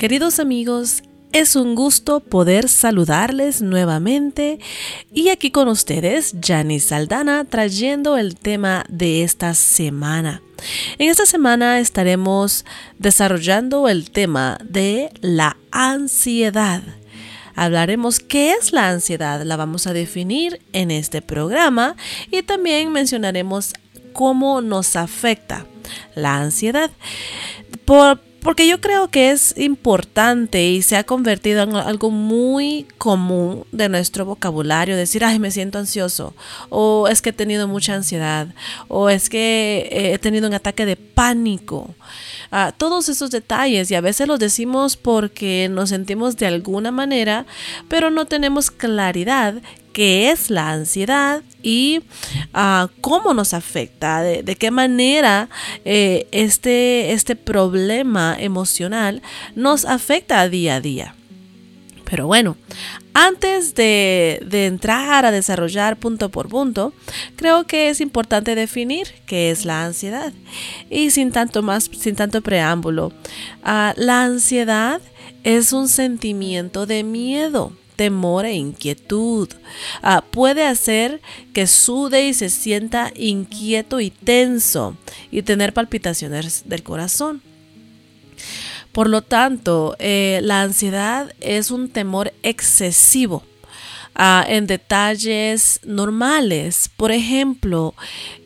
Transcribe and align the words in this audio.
Queridos 0.00 0.40
amigos, 0.40 1.02
es 1.34 1.56
un 1.56 1.74
gusto 1.74 2.20
poder 2.20 2.70
saludarles 2.70 3.60
nuevamente 3.60 4.58
y 5.12 5.28
aquí 5.28 5.50
con 5.50 5.68
ustedes 5.68 6.36
Janice 6.42 6.88
Saldana 6.88 7.44
trayendo 7.44 8.16
el 8.16 8.34
tema 8.34 8.86
de 8.88 9.22
esta 9.22 9.52
semana. 9.52 10.40
En 10.96 11.10
esta 11.10 11.26
semana 11.26 11.80
estaremos 11.80 12.64
desarrollando 12.98 13.90
el 13.90 14.10
tema 14.10 14.56
de 14.64 15.10
la 15.20 15.58
ansiedad. 15.70 16.82
Hablaremos 17.54 18.20
qué 18.20 18.52
es 18.52 18.72
la 18.72 18.88
ansiedad, 18.88 19.42
la 19.42 19.58
vamos 19.58 19.86
a 19.86 19.92
definir 19.92 20.62
en 20.72 20.90
este 20.90 21.20
programa 21.20 21.94
y 22.30 22.40
también 22.40 22.90
mencionaremos 22.90 23.74
cómo 24.14 24.62
nos 24.62 24.96
afecta 24.96 25.66
la 26.14 26.38
ansiedad. 26.38 26.90
Por, 27.84 28.29
porque 28.42 28.66
yo 28.66 28.80
creo 28.80 29.08
que 29.08 29.30
es 29.30 29.56
importante 29.58 30.66
y 30.66 30.82
se 30.82 30.96
ha 30.96 31.04
convertido 31.04 31.62
en 31.62 31.76
algo 31.76 32.10
muy 32.10 32.86
común 32.98 33.64
de 33.72 33.88
nuestro 33.88 34.24
vocabulario, 34.24 34.96
decir, 34.96 35.24
ay, 35.24 35.38
me 35.38 35.50
siento 35.50 35.78
ansioso, 35.78 36.34
o 36.68 37.08
es 37.08 37.22
que 37.22 37.30
he 37.30 37.34
tenido 37.34 37.68
mucha 37.68 37.94
ansiedad, 37.94 38.48
o 38.88 39.10
es 39.10 39.28
que 39.28 39.88
he 39.90 40.18
tenido 40.18 40.48
un 40.48 40.54
ataque 40.54 40.86
de 40.86 40.96
pánico. 40.96 41.94
Ah, 42.50 42.72
todos 42.76 43.08
esos 43.08 43.30
detalles 43.30 43.90
y 43.90 43.94
a 43.94 44.00
veces 44.00 44.26
los 44.26 44.40
decimos 44.40 44.96
porque 44.96 45.68
nos 45.70 45.90
sentimos 45.90 46.36
de 46.36 46.46
alguna 46.46 46.90
manera, 46.90 47.46
pero 47.88 48.10
no 48.10 48.26
tenemos 48.26 48.70
claridad 48.70 49.54
qué 49.92 50.30
es 50.30 50.50
la 50.50 50.70
ansiedad 50.70 51.42
y 51.62 52.00
ah, 52.54 52.88
cómo 53.00 53.34
nos 53.34 53.54
afecta, 53.54 54.22
de, 54.22 54.56
qué 54.56 54.70
manera 54.70 55.48
eh, 55.84 56.26
este, 56.32 57.12
este 57.12 57.36
problema 57.36 58.36
emocional 58.38 59.22
nos 59.54 59.84
afecta 59.84 60.48
día 60.48 60.76
a 60.76 60.80
día. 60.80 61.14
Pero 62.04 62.26
bueno, 62.26 62.56
antes 63.14 63.76
de, 63.76 64.40
entrar 64.50 65.24
a 65.24 65.30
desarrollar 65.30 65.96
punto 65.96 66.28
por 66.28 66.48
punto, 66.48 66.92
creo 67.36 67.68
que 67.68 67.88
es 67.88 68.00
importante 68.00 68.56
definir 68.56 69.06
qué 69.26 69.52
es 69.52 69.64
la 69.64 69.84
ansiedad. 69.84 70.32
Y 70.90 71.10
sin 71.12 71.30
tanto 71.30 71.62
más, 71.62 71.84
sin 71.84 72.16
tanto 72.16 72.40
preámbulo, 72.40 73.12
ah, 73.62 73.94
la 73.96 74.24
ansiedad 74.24 75.00
es 75.44 75.72
un 75.72 75.88
sentimiento 75.88 76.84
de 76.84 77.04
miedo 77.04 77.72
temor 78.00 78.46
e 78.46 78.54
inquietud. 78.54 79.50
Ah, 80.00 80.24
puede 80.30 80.64
hacer 80.64 81.20
que 81.52 81.66
sude 81.66 82.28
y 82.28 82.32
se 82.32 82.48
sienta 82.48 83.12
inquieto 83.14 84.00
y 84.00 84.08
tenso 84.08 84.96
y 85.30 85.42
tener 85.42 85.74
palpitaciones 85.74 86.62
del 86.64 86.82
corazón. 86.82 87.42
Por 88.90 89.10
lo 89.10 89.20
tanto, 89.20 89.96
eh, 89.98 90.40
la 90.42 90.62
ansiedad 90.62 91.34
es 91.40 91.70
un 91.70 91.90
temor 91.90 92.32
excesivo 92.42 93.44
Ah, 94.14 94.44
en 94.46 94.66
detalles 94.66 95.80
normales. 95.84 96.90
Por 96.96 97.12
ejemplo, 97.12 97.94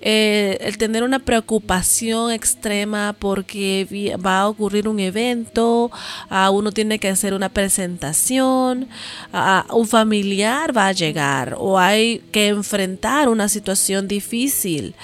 eh, 0.02 0.58
el 0.60 0.76
tener 0.76 1.02
una 1.02 1.18
preocupación 1.18 2.30
extrema 2.30 3.16
porque 3.18 4.14
va 4.24 4.40
a 4.40 4.48
ocurrir 4.48 4.86
un 4.86 5.00
evento, 5.00 5.90
uh, 6.30 6.50
uno 6.52 6.70
tiene 6.70 6.98
que 6.98 7.08
hacer 7.08 7.32
una 7.32 7.48
presentación, 7.48 8.88
un 9.72 9.88
familiar 9.88 10.76
va 10.76 10.88
a 10.88 10.92
llegar 10.92 11.56
o 11.58 11.78
hay 11.78 12.18
que 12.30 12.48
enfrentar 12.48 13.28
una 13.28 13.48
situación 13.48 14.06
difícil. 14.06 14.94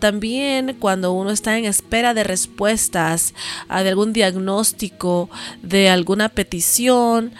también 0.00 0.76
cuando 0.80 1.12
uno 1.12 1.30
está 1.30 1.58
en 1.58 1.66
espera 1.66 2.14
de 2.14 2.24
respuestas 2.24 3.34
de 3.68 3.88
algún 3.88 4.12
diagnóstico, 4.12 5.28
de 5.62 5.90
alguna 5.90 6.28
petición, 6.28 7.32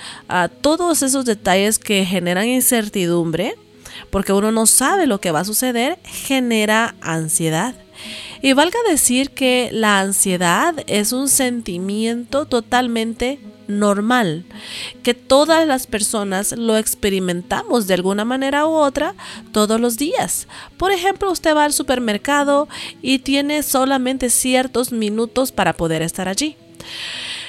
todos 0.61 1.03
esos 1.03 1.25
detalles 1.25 1.79
que 1.79 2.05
generan 2.05 2.26
generan 2.27 2.49
incertidumbre, 2.49 3.55
porque 4.11 4.33
uno 4.33 4.51
no 4.51 4.67
sabe 4.67 5.07
lo 5.07 5.21
que 5.21 5.31
va 5.31 5.41
a 5.41 5.45
suceder, 5.45 5.97
genera 6.03 6.97
ansiedad. 7.01 7.77
Y 8.43 8.53
valga 8.53 8.81
decir 8.91 9.31
que 9.31 9.71
la 9.73 10.01
ansiedad 10.01 10.75
es 10.89 11.13
un 11.13 11.29
sentimiento 11.29 12.47
totalmente 12.47 13.39
normal, 13.69 14.45
que 15.05 15.15
todas 15.15 15.69
las 15.69 15.87
personas 15.87 16.51
lo 16.51 16.77
experimentamos 16.77 17.87
de 17.87 17.95
alguna 17.95 18.25
manera 18.25 18.67
u 18.67 18.73
otra 18.73 19.15
todos 19.53 19.81
los 19.81 19.97
días. 19.97 20.49
Por 20.79 20.91
ejemplo, 20.91 21.31
usted 21.31 21.55
va 21.55 21.65
al 21.65 21.73
supermercado 21.73 22.69
y 23.03 23.21
tiene 23.21 23.63
solamente 23.63 24.31
ciertos 24.31 24.91
minutos 24.91 25.53
para 25.53 25.75
poder 25.75 26.03
estar 26.03 26.29
allí. 26.29 26.57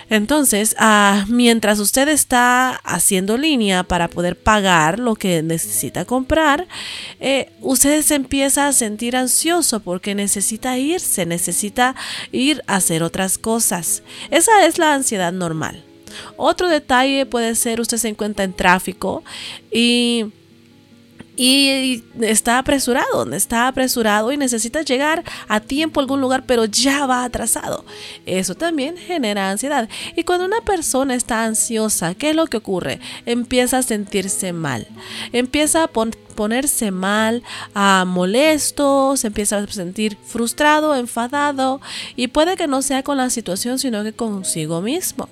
Entonces, 0.09 0.75
ah, 0.79 1.25
mientras 1.28 1.79
usted 1.79 2.07
está 2.07 2.75
haciendo 2.84 3.38
línea 3.38 3.84
para 3.84 4.07
poder 4.07 4.38
pagar 4.38 5.00
lo 5.00 5.16
que 5.16 5.44
necesita 5.44 6.06
comprar, 6.06 6.68
eh, 7.19 7.51
usted 7.62 8.01
se 8.03 8.16
empieza 8.16 8.68
a 8.68 8.73
sentir 8.73 9.16
ansioso 9.16 9.81
porque 9.81 10.16
necesita 10.16 10.78
irse, 10.78 11.25
necesita 11.25 11.95
ir 12.31 12.63
a 12.68 12.75
hacer 12.78 13.03
otras 13.03 13.38
cosas. 13.38 14.03
Esa 14.31 14.66
es 14.66 14.78
la 14.78 14.94
ansiedad 14.94 15.34
normal. 15.34 15.84
Otro 16.38 16.69
detalle 16.69 17.25
puede 17.25 17.56
ser 17.56 17.81
usted 17.81 17.97
se 17.97 18.07
encuentra 18.07 18.45
en 18.45 18.53
tráfico 18.53 19.24
y 19.72 20.28
y 21.39 22.03
está 22.21 22.57
apresurado, 22.57 23.31
está 23.31 23.67
apresurado 23.67 24.31
y 24.31 24.37
necesita 24.37 24.81
llegar 24.81 25.23
a 25.47 25.59
tiempo 25.59 25.99
a 25.99 26.03
algún 26.03 26.19
lugar, 26.19 26.45
pero 26.47 26.65
ya 26.65 27.05
va 27.05 27.23
atrasado. 27.23 27.85
Eso 28.25 28.55
también 28.55 28.97
genera 28.97 29.51
ansiedad. 29.51 29.87
Y 30.15 30.23
cuando 30.23 30.45
una 30.45 30.61
persona 30.61 31.13
está 31.13 31.45
ansiosa, 31.45 32.15
¿qué 32.15 32.31
es 32.31 32.35
lo 32.35 32.47
que 32.47 32.57
ocurre? 32.57 32.99
Empieza 33.27 33.77
a 33.77 33.83
sentirse 33.83 34.51
mal, 34.51 34.87
empieza 35.31 35.83
a 35.83 35.87
ponerse 35.87 36.89
mal, 36.89 37.43
a 37.75 38.03
molesto, 38.05 39.15
se 39.15 39.27
empieza 39.27 39.59
a 39.59 39.67
sentir 39.67 40.17
frustrado, 40.25 40.95
enfadado 40.95 41.81
y 42.15 42.29
puede 42.29 42.57
que 42.57 42.67
no 42.67 42.81
sea 42.81 43.03
con 43.03 43.17
la 43.17 43.29
situación, 43.29 43.77
sino 43.77 44.03
que 44.03 44.13
consigo 44.13 44.81
mismo. 44.81 45.29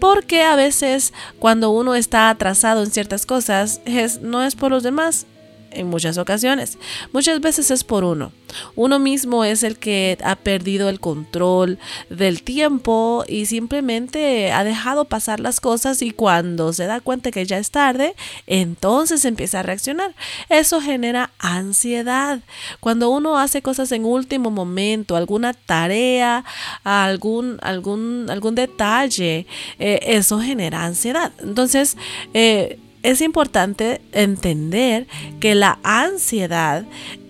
Porque 0.00 0.42
a 0.42 0.56
veces 0.56 1.12
cuando 1.38 1.70
uno 1.70 1.94
está 1.94 2.30
atrasado 2.30 2.82
en 2.82 2.90
ciertas 2.90 3.26
cosas, 3.26 3.80
es, 3.84 4.20
no 4.20 4.42
es 4.42 4.54
por 4.54 4.70
los 4.70 4.82
demás, 4.82 5.26
en 5.70 5.88
muchas 5.88 6.18
ocasiones. 6.18 6.78
Muchas 7.12 7.40
veces 7.40 7.70
es 7.70 7.84
por 7.84 8.04
uno. 8.04 8.32
Uno 8.74 8.98
mismo 8.98 9.44
es 9.44 9.62
el 9.62 9.78
que 9.78 10.18
ha 10.24 10.36
perdido 10.36 10.88
el 10.88 11.00
control 11.00 11.78
del 12.10 12.42
tiempo 12.42 13.24
y 13.28 13.46
simplemente 13.46 14.52
ha 14.52 14.64
dejado 14.64 15.04
pasar 15.04 15.40
las 15.40 15.60
cosas 15.60 16.02
y 16.02 16.10
cuando 16.10 16.72
se 16.72 16.86
da 16.86 17.00
cuenta 17.00 17.30
que 17.30 17.44
ya 17.44 17.58
es 17.58 17.70
tarde, 17.70 18.14
entonces 18.46 19.24
empieza 19.24 19.60
a 19.60 19.62
reaccionar. 19.62 20.14
Eso 20.48 20.80
genera 20.80 21.32
ansiedad. 21.38 22.40
Cuando 22.80 23.10
uno 23.10 23.38
hace 23.38 23.62
cosas 23.62 23.92
en 23.92 24.04
último 24.04 24.50
momento, 24.50 25.16
alguna 25.16 25.52
tarea, 25.52 26.44
algún, 26.84 27.58
algún, 27.62 28.26
algún 28.30 28.54
detalle, 28.54 29.46
eh, 29.78 30.00
eso 30.02 30.40
genera 30.40 30.84
ansiedad. 30.84 31.32
Entonces, 31.42 31.96
eh, 32.34 32.78
es 33.06 33.20
importante 33.20 34.00
entender 34.10 35.06
que 35.38 35.54
la 35.54 35.78
ansiedad 35.84 36.84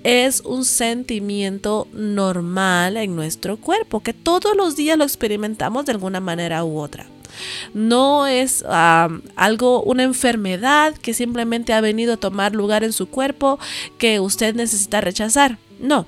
es 0.05 0.41
un 0.41 0.65
sentimiento 0.65 1.87
normal 1.93 2.97
en 2.97 3.15
nuestro 3.15 3.59
cuerpo, 3.59 4.01
que 4.01 4.15
todos 4.15 4.57
los 4.57 4.75
días 4.75 4.97
lo 4.97 5.05
experimentamos 5.05 5.85
de 5.85 5.93
alguna 5.93 6.19
manera 6.19 6.65
u 6.65 6.79
otra. 6.79 7.05
No 7.75 8.27
es 8.27 8.65
algo, 8.67 9.83
una 9.83 10.05
enfermedad 10.05 10.95
que 10.95 11.13
simplemente 11.13 11.75
ha 11.75 11.83
venido 11.83 12.15
a 12.15 12.17
tomar 12.17 12.55
lugar 12.55 12.83
en 12.83 12.95
su 12.95 13.11
cuerpo 13.11 13.59
que 13.99 14.19
usted 14.19 14.55
necesita 14.55 15.03
rechazar. 15.03 15.59
No, 15.79 16.07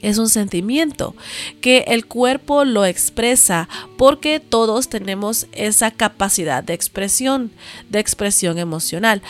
es 0.00 0.18
un 0.18 0.28
sentimiento 0.28 1.14
que 1.60 1.84
el 1.88 2.06
cuerpo 2.06 2.64
lo 2.64 2.84
expresa 2.84 3.68
porque 3.96 4.40
todos 4.40 4.88
tenemos 4.88 5.46
esa 5.52 5.90
capacidad 5.90 6.62
de 6.62 6.74
expresión, 6.74 7.50
de 7.88 7.98
expresión 7.98 8.58
emocional. 8.58 9.22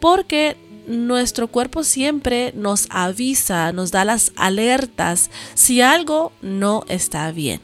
Porque 0.00 0.56
nuestro 0.86 1.48
cuerpo 1.48 1.82
siempre 1.82 2.52
nos 2.54 2.86
avisa, 2.90 3.72
nos 3.72 3.90
da 3.90 4.04
las 4.04 4.32
alertas 4.36 5.30
si 5.54 5.80
algo 5.80 6.32
no 6.42 6.84
está 6.88 7.30
bien. 7.32 7.60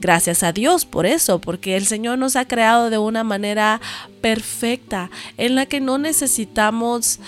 Gracias 0.00 0.42
a 0.42 0.52
Dios 0.52 0.84
por 0.84 1.06
eso, 1.06 1.40
porque 1.40 1.76
el 1.76 1.86
Señor 1.86 2.18
nos 2.18 2.36
ha 2.36 2.46
creado 2.46 2.90
de 2.90 2.98
una 2.98 3.24
manera 3.24 3.80
perfecta 4.20 5.10
en 5.36 5.54
la 5.54 5.66
que 5.66 5.80
no 5.80 5.98
necesitamos 5.98 7.20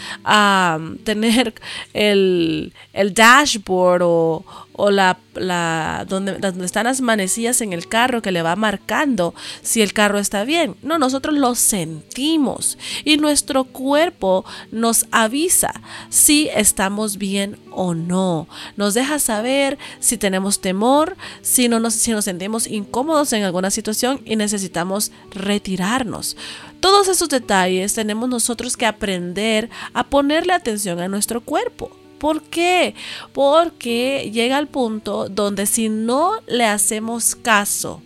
tener 1.05 1.55
el, 1.93 2.73
el 2.93 3.15
dashboard 3.15 4.03
o, 4.03 4.45
o 4.75 4.91
la, 4.91 5.19
la 5.35 6.07
donde, 6.09 6.39
donde, 6.39 6.65
están 6.65 6.85
las 6.85 7.01
manecillas 7.01 7.61
en 7.61 7.73
el 7.73 7.89
carro 7.89 8.23
que 8.23 8.33
le 8.33 8.43
va 8.43 8.57
marcando 8.57 9.35
si 9.63 9.83
el 9.83 9.93
carro 9.93 10.19
está 10.19 10.45
bien. 10.45 10.77
No, 10.83 10.99
nosotros 10.99 11.35
lo 11.35 11.55
sentimos 11.55 12.79
y 13.05 13.17
nuestro 13.17 13.65
cuerpo 13.65 14.45
nos 14.71 15.07
avisa 15.11 15.73
si 16.09 16.49
estamos 16.55 17.19
bien 17.19 17.59
o 17.71 17.95
no. 17.95 18.49
Nos 18.77 18.95
deja 18.95 19.19
saber 19.19 19.79
si 20.01 20.17
tenemos 20.17 20.61
temor, 20.61 21.17
si, 21.43 21.69
no 21.69 21.81
nos, 21.81 21.95
si 21.95 22.13
nos 22.13 22.25
sentimos 22.25 22.67
incómodos 22.67 23.33
en 23.33 23.45
alguna 23.45 23.71
situación 23.71 24.21
y 24.25 24.37
necesitamos 24.37 25.13
retirarnos. 25.31 26.37
Todos 26.81 27.09
esos 27.09 27.29
detalles 27.29 27.95
tenemos 27.95 28.29
nosotros 28.29 28.77
que 28.77 28.87
aprender 28.87 29.71
a 29.95 30.05
ponerle 30.05 30.53
atención 30.53 30.99
a 30.99 31.09
nuestro 31.09 31.41
cuerpo. 31.41 32.02
¿Por 32.23 32.41
qué? 32.45 32.95
Porque 33.33 34.31
llega 34.33 34.57
el 34.61 34.69
punto 34.69 35.29
donde 35.29 35.67
si 35.67 35.89
no 35.89 36.35
le 36.47 36.65
hacemos 36.65 37.35
caso, 37.35 38.01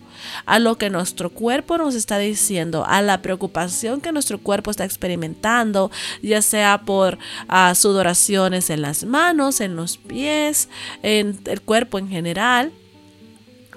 a 0.47 0.57
lo 0.57 0.75
que 0.79 0.89
nuestro 0.89 1.29
cuerpo 1.29 1.77
nos 1.77 1.93
está 1.93 2.17
diciendo, 2.17 2.83
a 2.87 3.03
la 3.03 3.21
preocupación 3.21 4.01
que 4.01 4.11
nuestro 4.11 4.39
cuerpo 4.39 4.71
está 4.71 4.85
experimentando, 4.85 5.91
ya 6.23 6.41
sea 6.41 6.81
por 6.83 7.19
ah, 7.47 7.75
sudoraciones 7.75 8.71
en 8.71 8.81
las 8.81 9.03
manos, 9.03 9.61
en 9.61 9.75
los 9.75 9.99
pies, 9.99 10.67
en 11.03 11.39
el 11.45 11.61
cuerpo 11.61 11.99
en 11.99 12.09
general, 12.09 12.71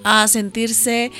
a 0.03 0.27
sentirse 0.27 1.11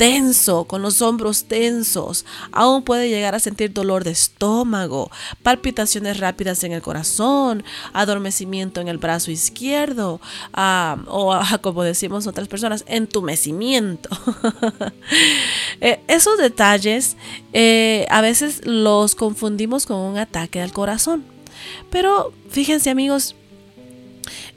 tenso, 0.00 0.64
con 0.64 0.80
los 0.80 1.02
hombros 1.02 1.44
tensos. 1.44 2.24
Aún 2.52 2.84
puede 2.84 3.10
llegar 3.10 3.34
a 3.34 3.38
sentir 3.38 3.74
dolor 3.74 4.02
de 4.02 4.12
estómago, 4.12 5.10
palpitaciones 5.42 6.18
rápidas 6.18 6.64
en 6.64 6.72
el 6.72 6.80
corazón, 6.80 7.64
adormecimiento 7.92 8.80
en 8.80 8.88
el 8.88 8.96
brazo 8.96 9.30
izquierdo 9.30 10.18
o 11.06 11.38
como 11.60 11.82
decimos 11.82 12.26
otras 12.26 12.48
personas, 12.48 12.84
entumecimiento. 12.88 14.08
Eh, 15.82 15.98
esos 16.08 16.36
detalles 16.36 17.16
eh, 17.54 18.06
a 18.10 18.20
veces 18.20 18.66
los 18.66 19.14
confundimos 19.14 19.86
con 19.86 19.96
un 19.96 20.18
ataque 20.18 20.60
al 20.60 20.72
corazón. 20.72 21.24
Pero 21.90 22.34
fíjense 22.50 22.90
amigos, 22.90 23.34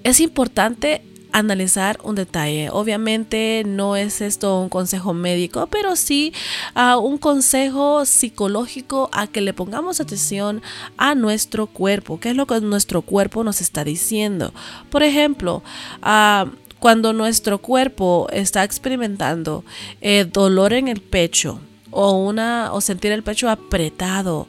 es 0.03 0.19
importante 0.19 1.01
analizar 1.33 1.99
un 2.03 2.15
detalle. 2.15 2.69
Obviamente 2.71 3.63
no 3.65 3.95
es 3.97 4.21
esto 4.21 4.61
un 4.61 4.69
consejo 4.69 5.13
médico, 5.13 5.67
pero 5.67 5.95
sí 5.95 6.31
uh, 6.75 6.97
un 6.97 7.17
consejo 7.17 8.05
psicológico 8.05 9.09
a 9.11 9.27
que 9.27 9.41
le 9.41 9.53
pongamos 9.53 9.99
atención 9.99 10.61
a 10.95 11.15
nuestro 11.15 11.67
cuerpo. 11.67 12.19
¿Qué 12.19 12.29
es 12.29 12.35
lo 12.35 12.45
que 12.45 12.61
nuestro 12.61 13.01
cuerpo 13.01 13.43
nos 13.43 13.59
está 13.59 13.83
diciendo? 13.83 14.53
Por 14.89 15.03
ejemplo, 15.03 15.63
uh, 16.01 16.49
cuando 16.79 17.13
nuestro 17.13 17.59
cuerpo 17.59 18.27
está 18.31 18.63
experimentando 18.63 19.63
eh, 20.01 20.25
dolor 20.29 20.73
en 20.73 20.89
el 20.89 21.01
pecho 21.01 21.59
o 21.91 22.11
una 22.11 22.73
o 22.73 22.81
sentir 22.81 23.11
el 23.13 23.23
pecho 23.23 23.49
apretado 23.49 24.47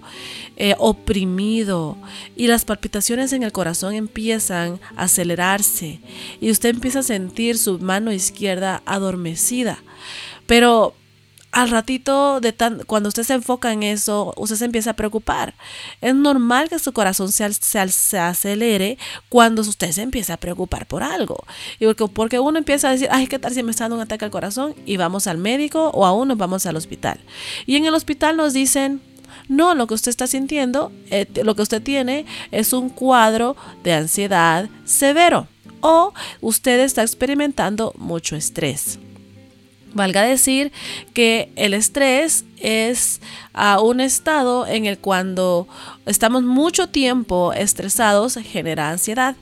eh, 0.56 0.74
oprimido 0.78 1.96
y 2.36 2.46
las 2.46 2.64
palpitaciones 2.64 3.32
en 3.32 3.42
el 3.42 3.52
corazón 3.52 3.94
empiezan 3.94 4.80
a 4.96 5.04
acelerarse 5.04 6.00
y 6.40 6.50
usted 6.50 6.70
empieza 6.70 7.00
a 7.00 7.02
sentir 7.02 7.58
su 7.58 7.78
mano 7.78 8.12
izquierda 8.12 8.82
adormecida. 8.86 9.82
Pero 10.46 10.94
al 11.54 11.70
ratito 11.70 12.40
de 12.40 12.52
tan, 12.52 12.82
cuando 12.84 13.08
usted 13.08 13.22
se 13.22 13.34
enfoca 13.34 13.72
en 13.72 13.84
eso, 13.84 14.34
usted 14.36 14.56
se 14.56 14.64
empieza 14.64 14.90
a 14.90 14.96
preocupar. 14.96 15.54
Es 16.00 16.14
normal 16.14 16.68
que 16.68 16.80
su 16.80 16.92
corazón 16.92 17.30
se, 17.30 17.52
se, 17.52 18.18
acelere 18.18 18.98
cuando 19.28 19.62
usted 19.62 19.92
se 19.92 20.02
empieza 20.02 20.34
a 20.34 20.36
preocupar 20.36 20.86
por 20.86 21.04
algo. 21.04 21.44
Y 21.78 21.86
porque, 21.86 22.08
porque, 22.08 22.38
uno 22.40 22.58
empieza 22.58 22.88
a 22.88 22.90
decir, 22.90 23.08
ay, 23.10 23.28
¿qué 23.28 23.38
tal 23.38 23.54
si 23.54 23.62
me 23.62 23.70
está 23.70 23.84
dando 23.84 23.96
un 23.96 24.02
ataque 24.02 24.24
al 24.24 24.32
corazón? 24.32 24.74
Y 24.84 24.96
vamos 24.96 25.28
al 25.28 25.38
médico 25.38 25.90
o 25.94 26.04
aún 26.04 26.28
nos 26.28 26.38
vamos 26.38 26.66
al 26.66 26.74
hospital. 26.74 27.20
Y 27.66 27.76
en 27.76 27.86
el 27.86 27.94
hospital 27.94 28.36
nos 28.36 28.52
dicen, 28.52 29.00
no, 29.48 29.74
lo 29.74 29.86
que 29.86 29.94
usted 29.94 30.10
está 30.10 30.26
sintiendo, 30.26 30.92
eh, 31.10 31.26
lo 31.42 31.54
que 31.54 31.62
usted 31.62 31.82
tiene 31.82 32.26
es 32.50 32.72
un 32.72 32.88
cuadro 32.88 33.56
de 33.82 33.92
ansiedad 33.92 34.68
severo 34.84 35.48
o 35.80 36.14
usted 36.40 36.80
está 36.80 37.02
experimentando 37.02 37.92
mucho 37.98 38.36
estrés. 38.36 38.98
Valga 39.94 40.22
decir 40.22 40.72
que 41.12 41.50
el 41.56 41.72
estrés 41.72 42.44
es 42.58 43.20
uh, 43.54 43.80
un 43.80 44.00
estado 44.00 44.66
en 44.66 44.86
el 44.86 44.98
cuando 44.98 45.68
estamos 46.06 46.42
mucho 46.42 46.88
tiempo 46.88 47.52
estresados 47.52 48.34
genera 48.34 48.90
ansiedad. 48.90 49.36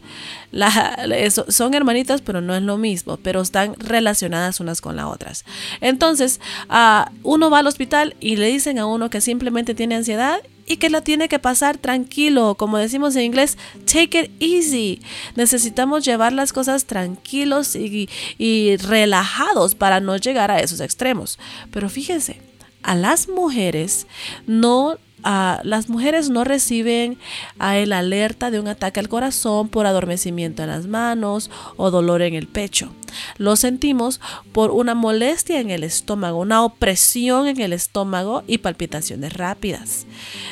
son 1.49 1.75
hermanitas, 1.75 2.21
pero 2.21 2.41
no 2.41 2.55
es 2.55 2.63
lo 2.63 2.77
mismo, 2.77 3.17
pero 3.17 3.41
están 3.41 3.75
relacionadas 3.79 4.61
unas 4.61 4.81
con 4.81 4.97
las 4.97 5.07
otras. 5.07 5.45
Entonces, 5.81 6.41
uh, 6.69 7.11
uno 7.23 7.49
va 7.49 7.61
al 7.61 7.67
hospital 7.67 8.15
y 8.21 8.37
le 8.37 8.47
dicen 8.47 8.79
a 8.79 8.87
uno 8.87 9.09
que 9.09 9.21
simplemente 9.21 9.75
tiene 9.75 9.95
ansiedad 9.95 10.41
y 10.67 10.77
que 10.77 10.91
la 10.91 11.03
tiene 11.03 11.29
que 11.29 11.39
pasar 11.39 11.79
tranquilo, 11.79 12.55
como 12.55 12.79
decimos 12.79 13.17
en 13.17 13.23
inglés, 13.23 13.59
take 13.85 14.21
it 14.21 14.31
easy. 14.41 15.01
Necesitamos 15.35 16.05
llevar 16.05 16.33
las 16.33 16.53
cosas 16.53 16.85
tranquilos 16.85 17.75
y, 17.77 18.09
y 18.39 18.77
relajados 18.77 19.75
para 19.75 20.01
no 20.01 20.17
llegar 20.17 20.51
a 20.51 20.61
esos 20.61 20.81
extremos. 20.81 21.39
Pero 21.71 21.89
fíjense, 21.89 22.41
a 22.83 22.95
las 22.95 23.29
mujeres 23.29 24.07
no 24.47 24.99
las 25.25 25.89
mujeres 25.89 26.31
no 26.31 26.45
reciben 26.45 27.19
el 27.61 27.93
alerta 27.93 28.51
de 28.51 28.61
un 28.61 28.69
ataque 28.69 29.01
al 29.01 29.09
corazón 29.09 29.69
por 29.69 29.87
adormecimiento 29.87 30.63
en 30.63 30.69
las 30.69 30.87
manos 30.87 31.51
o 31.77 31.91
dolor 31.91 32.23
en 32.23 32.35
el 32.35 32.47
pecho. 32.47 32.93
Lo 33.39 33.57
sentimos 33.57 34.21
por 34.53 34.71
una 34.71 34.95
molestia 34.95 35.61
en 35.61 35.71
el 35.71 35.85
estómago, 35.85 36.39
una 36.39 36.63
opresión 36.65 37.47
en 37.47 37.61
el 37.61 37.73
estómago 37.73 38.43
y 38.47 38.59
palpitaciones 38.59 39.35
rápidas. 39.35 40.07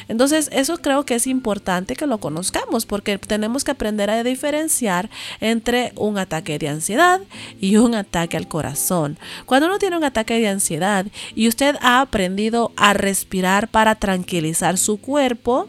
Entonces, 0.08 0.50
eso 0.52 0.78
creo 0.78 1.04
que 1.04 1.14
es 1.14 1.26
importante 1.26 1.96
que 1.96 2.06
lo 2.06 2.18
conozcamos 2.18 2.86
porque 2.86 3.18
tenemos 3.18 3.64
que 3.64 3.70
aprender 3.70 4.10
a 4.10 4.22
diferenciar 4.22 5.10
entre 5.40 5.92
un 5.96 6.18
ataque 6.18 6.58
de 6.58 6.68
ansiedad 6.68 7.20
y 7.60 7.76
un 7.76 7.94
ataque 7.94 8.36
al 8.36 8.48
corazón. 8.48 9.18
Cuando 9.46 9.66
uno 9.66 9.78
tiene 9.78 9.96
un 9.96 10.04
ataque 10.04 10.38
de 10.38 10.48
ansiedad 10.48 11.06
y 11.34 11.48
usted 11.48 11.76
ha 11.80 12.00
aprendido 12.00 12.72
a 12.76 12.92
respirar 12.92 13.68
para 13.68 13.94
tranquilizar, 13.94 14.59
su 14.78 14.98
cuerpo, 15.00 15.68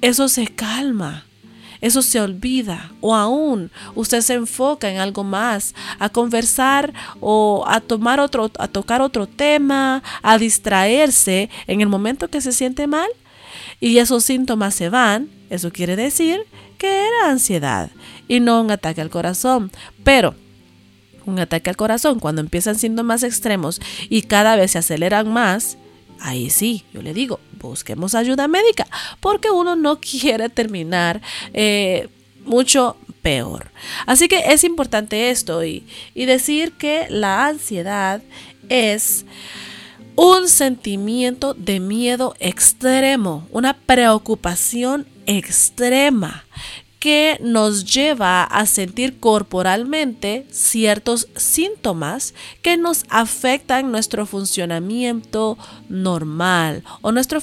eso 0.00 0.28
se 0.28 0.46
calma. 0.46 1.24
Eso 1.80 2.00
se 2.00 2.18
olvida 2.18 2.92
o 3.02 3.14
aún 3.14 3.70
usted 3.94 4.22
se 4.22 4.32
enfoca 4.32 4.90
en 4.90 4.98
algo 4.98 5.22
más, 5.22 5.74
a 5.98 6.08
conversar 6.08 6.94
o 7.20 7.62
a 7.68 7.80
tomar 7.80 8.20
otro 8.20 8.50
a 8.58 8.68
tocar 8.68 9.02
otro 9.02 9.26
tema, 9.26 10.02
a 10.22 10.38
distraerse 10.38 11.50
en 11.66 11.82
el 11.82 11.88
momento 11.88 12.28
que 12.28 12.40
se 12.40 12.52
siente 12.52 12.86
mal 12.86 13.08
y 13.80 13.98
esos 13.98 14.24
síntomas 14.24 14.74
se 14.74 14.88
van, 14.88 15.28
eso 15.50 15.70
quiere 15.72 15.94
decir 15.94 16.40
que 16.78 17.06
era 17.06 17.28
ansiedad 17.28 17.90
y 18.28 18.40
no 18.40 18.62
un 18.62 18.70
ataque 18.70 19.02
al 19.02 19.10
corazón, 19.10 19.70
pero 20.02 20.34
un 21.26 21.38
ataque 21.38 21.70
al 21.70 21.76
corazón 21.76 22.18
cuando 22.18 22.40
empiezan 22.40 22.76
siendo 22.76 23.04
más 23.04 23.22
extremos 23.22 23.80
y 24.08 24.22
cada 24.22 24.56
vez 24.56 24.70
se 24.70 24.78
aceleran 24.78 25.30
más, 25.30 25.76
ahí 26.20 26.50
sí, 26.50 26.84
yo 26.92 27.02
le 27.02 27.14
digo, 27.14 27.40
busquemos 27.60 28.14
ayuda 28.14 28.48
médica, 28.48 28.86
porque 29.20 29.50
uno 29.50 29.76
no 29.76 30.00
quiere 30.00 30.48
terminar 30.48 31.20
eh, 31.52 32.08
mucho 32.44 32.96
peor. 33.22 33.70
Así 34.06 34.28
que 34.28 34.52
es 34.52 34.64
importante 34.64 35.30
esto 35.30 35.64
y, 35.64 35.86
y 36.14 36.26
decir 36.26 36.72
que 36.72 37.06
la 37.08 37.46
ansiedad 37.46 38.22
es 38.68 39.24
un 40.16 40.48
sentimiento 40.48 41.54
de 41.54 41.80
miedo 41.80 42.34
extremo, 42.38 43.48
una 43.50 43.74
preocupación 43.74 45.06
extrema 45.26 46.44
que 47.04 47.38
nos 47.42 47.84
lleva 47.84 48.44
a 48.44 48.64
sentir 48.64 49.20
corporalmente 49.20 50.46
ciertos 50.50 51.28
síntomas 51.36 52.32
que 52.62 52.78
nos 52.78 53.04
afectan 53.10 53.92
nuestro 53.92 54.24
funcionamiento 54.24 55.58
normal 55.90 56.82
o 57.02 57.12
nuestro, 57.12 57.42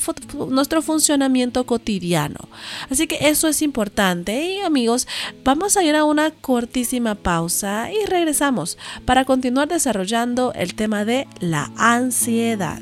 nuestro 0.50 0.82
funcionamiento 0.82 1.64
cotidiano. 1.68 2.50
Así 2.90 3.06
que 3.06 3.20
eso 3.30 3.48
es 3.48 3.62
importante 3.62 4.44
y 4.44 4.62
amigos, 4.62 5.08
vamos 5.44 5.78
a 5.78 5.84
ir 5.84 5.96
a 5.96 6.06
una 6.06 6.32
cortísima 6.32 7.14
pausa 7.14 7.92
y 7.92 8.04
regresamos 8.08 8.80
para 9.06 9.26
continuar 9.26 9.68
desarrollando 9.68 10.54
el 10.56 10.74
tema 10.74 11.06
de 11.06 11.28
la 11.40 11.72
ansiedad. 11.78 12.82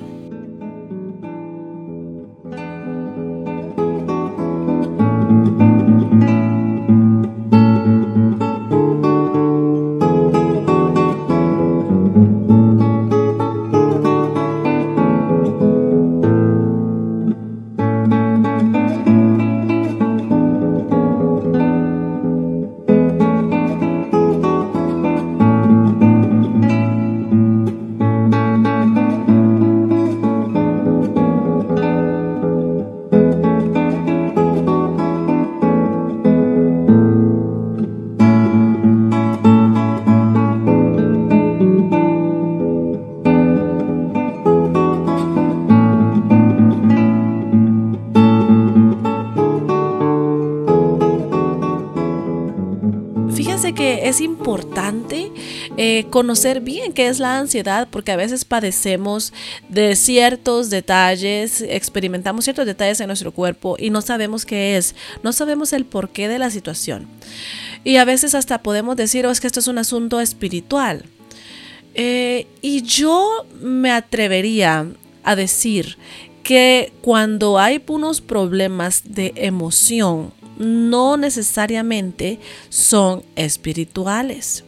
Importante 54.22 55.32
eh, 55.77 56.06
conocer 56.10 56.62
bien 56.62 56.94
qué 56.94 57.08
es 57.08 57.20
la 57.20 57.39
ansiedad, 57.39 57.88
porque 57.89 58.12
a 58.12 58.15
veces 58.15 58.46
padecemos 58.46 59.34
de 59.70 59.96
ciertos 59.96 60.70
detalles, 60.70 61.62
experimentamos 61.62 62.44
ciertos 62.44 62.65
detalles 62.65 63.00
en 63.00 63.08
nuestro 63.08 63.32
cuerpo 63.32 63.75
y 63.77 63.89
no 63.89 64.01
sabemos 64.01 64.46
qué 64.46 64.77
es, 64.77 64.96
no 65.24 65.34
sabemos 65.34 65.74
el 65.74 65.86
porqué 65.86 66.27
de 66.27 66.39
la 66.39 66.50
situación. 66.50 67.08
Y 67.84 67.98
a 67.98 68.06
veces 68.06 68.36
hasta 68.36 68.62
podemos 68.62 68.96
decir, 68.96 69.25
oh, 69.25 69.32
es 69.32 69.39
que 69.39 69.48
esto 69.48 69.60
es 69.60 69.68
un 69.68 69.77
asunto 69.77 70.20
espiritual. 70.20 71.06
Eh, 71.96 72.48
y 72.62 72.82
yo 72.84 73.46
me 73.62 73.91
atrevería 73.91 74.88
a 75.24 75.36
decir 75.36 75.98
que 76.44 76.91
cuando 77.01 77.60
hay 77.60 77.84
unos 77.88 78.22
problemas 78.22 79.03
de 79.06 79.34
emoción, 79.36 80.34
no 80.60 81.18
necesariamente 81.18 82.39
son 82.70 83.24
espirituales. 83.36 84.63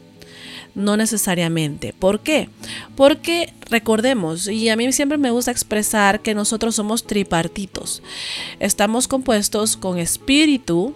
No 0.73 0.95
necesariamente. 0.95 1.93
¿Por 1.97 2.21
qué? 2.21 2.49
Porque 2.95 3.53
recordemos, 3.69 4.47
y 4.47 4.69
a 4.69 4.77
mí 4.77 4.91
siempre 4.93 5.17
me 5.17 5.31
gusta 5.31 5.51
expresar 5.51 6.21
que 6.21 6.33
nosotros 6.33 6.75
somos 6.75 7.05
tripartitos. 7.05 8.01
Estamos 8.59 9.09
compuestos 9.09 9.75
con 9.75 9.99
espíritu, 9.99 10.95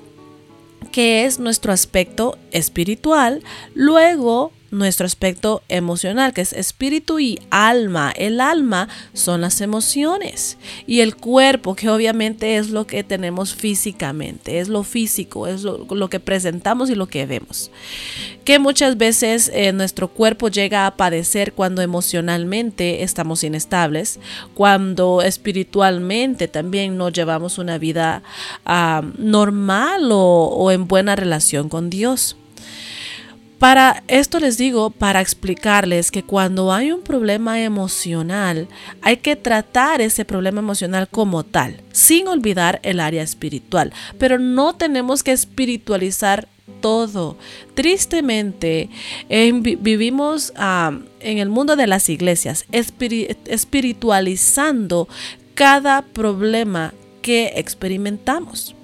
que 0.94 1.25
es 1.25 1.40
nuestro 1.40 1.74
aspecto 1.74 2.38
espiritual, 2.52 3.44
luego 3.74 4.54
nuestro 4.75 5.05
aspecto 5.05 5.63
emocional, 5.70 6.34
que 6.34 6.41
es 6.41 6.53
espíritu 6.53 7.20
y 7.20 7.39
alma. 7.50 8.12
El 8.12 8.41
alma 8.41 8.89
son 9.13 9.41
las 9.41 9.62
emociones 9.62 10.58
y 10.86 11.00
el 11.00 11.15
cuerpo, 11.15 11.75
que 11.75 11.89
obviamente 11.89 12.58
es 12.58 12.70
lo 12.70 12.86
que 12.86 13.03
tenemos 13.03 13.55
físicamente, 13.55 14.60
es 14.60 14.70
lo 14.70 14.84
físico, 14.84 15.48
es 15.48 15.63
lo, 15.63 16.10
que 16.10 16.20
presentamos 16.20 16.89
y 16.89 16.96
lo 16.96 17.08
que 17.08 17.25
vemos. 17.25 17.72
Que 18.44 18.60
muchas 18.60 18.98
veces 18.98 19.50
eh, 19.53 19.72
nuestro 19.72 20.10
cuerpo 20.10 20.50
llega 20.50 20.86
a 20.86 20.96
padecer 20.96 21.53
cuando 21.53 21.82
emocionalmente 21.82 23.03
estamos 23.03 23.44
inestables, 23.44 24.20
cuando 24.53 25.22
espiritualmente 25.22 26.48
también 26.48 26.98
no 26.98 27.10
llevamos 27.10 27.58
una 27.58 27.77
vida 27.77 28.22
ah, 28.65 29.01
normal 29.17 30.10
o 30.12 30.72
en 30.72 30.88
buena 30.88 31.15
relación 31.15 31.70
con 31.70 31.89
Dios. 31.89 32.36
Para 33.60 34.04
esto 34.08 34.40
les 34.40 34.58
digo, 34.58 34.90
para 34.90 35.22
explicarles 35.22 36.10
que 36.12 36.24
cuando 36.24 36.74
hay 36.74 36.92
un 36.92 37.02
problema 37.02 37.62
emocional, 37.62 38.68
hay 39.02 39.18
que 39.18 39.36
tratar 39.36 40.02
ese 40.02 40.26
problema 40.26 40.60
emocional 40.60 41.08
como 41.10 41.44
tal, 41.44 41.82
sin 41.92 42.28
olvidar 42.28 42.80
el 42.84 43.00
área 43.00 43.24
espiritual. 43.24 43.94
Pero 44.20 44.40
no 44.40 44.76
tenemos 44.76 45.24
que 45.24 45.32
espiritualizar 45.32 46.48
todo. 46.82 47.38
Tristemente, 47.76 48.90
vivimos 49.30 50.52
en 50.58 51.38
el 51.38 51.50
mundo 51.50 51.76
de 51.76 51.88
las 51.88 52.10
iglesias, 52.10 52.66
espiritualizando 52.72 55.08
cada 55.54 56.02
problema 56.02 56.94
que 57.22 57.54
experimentamos. 57.56 58.76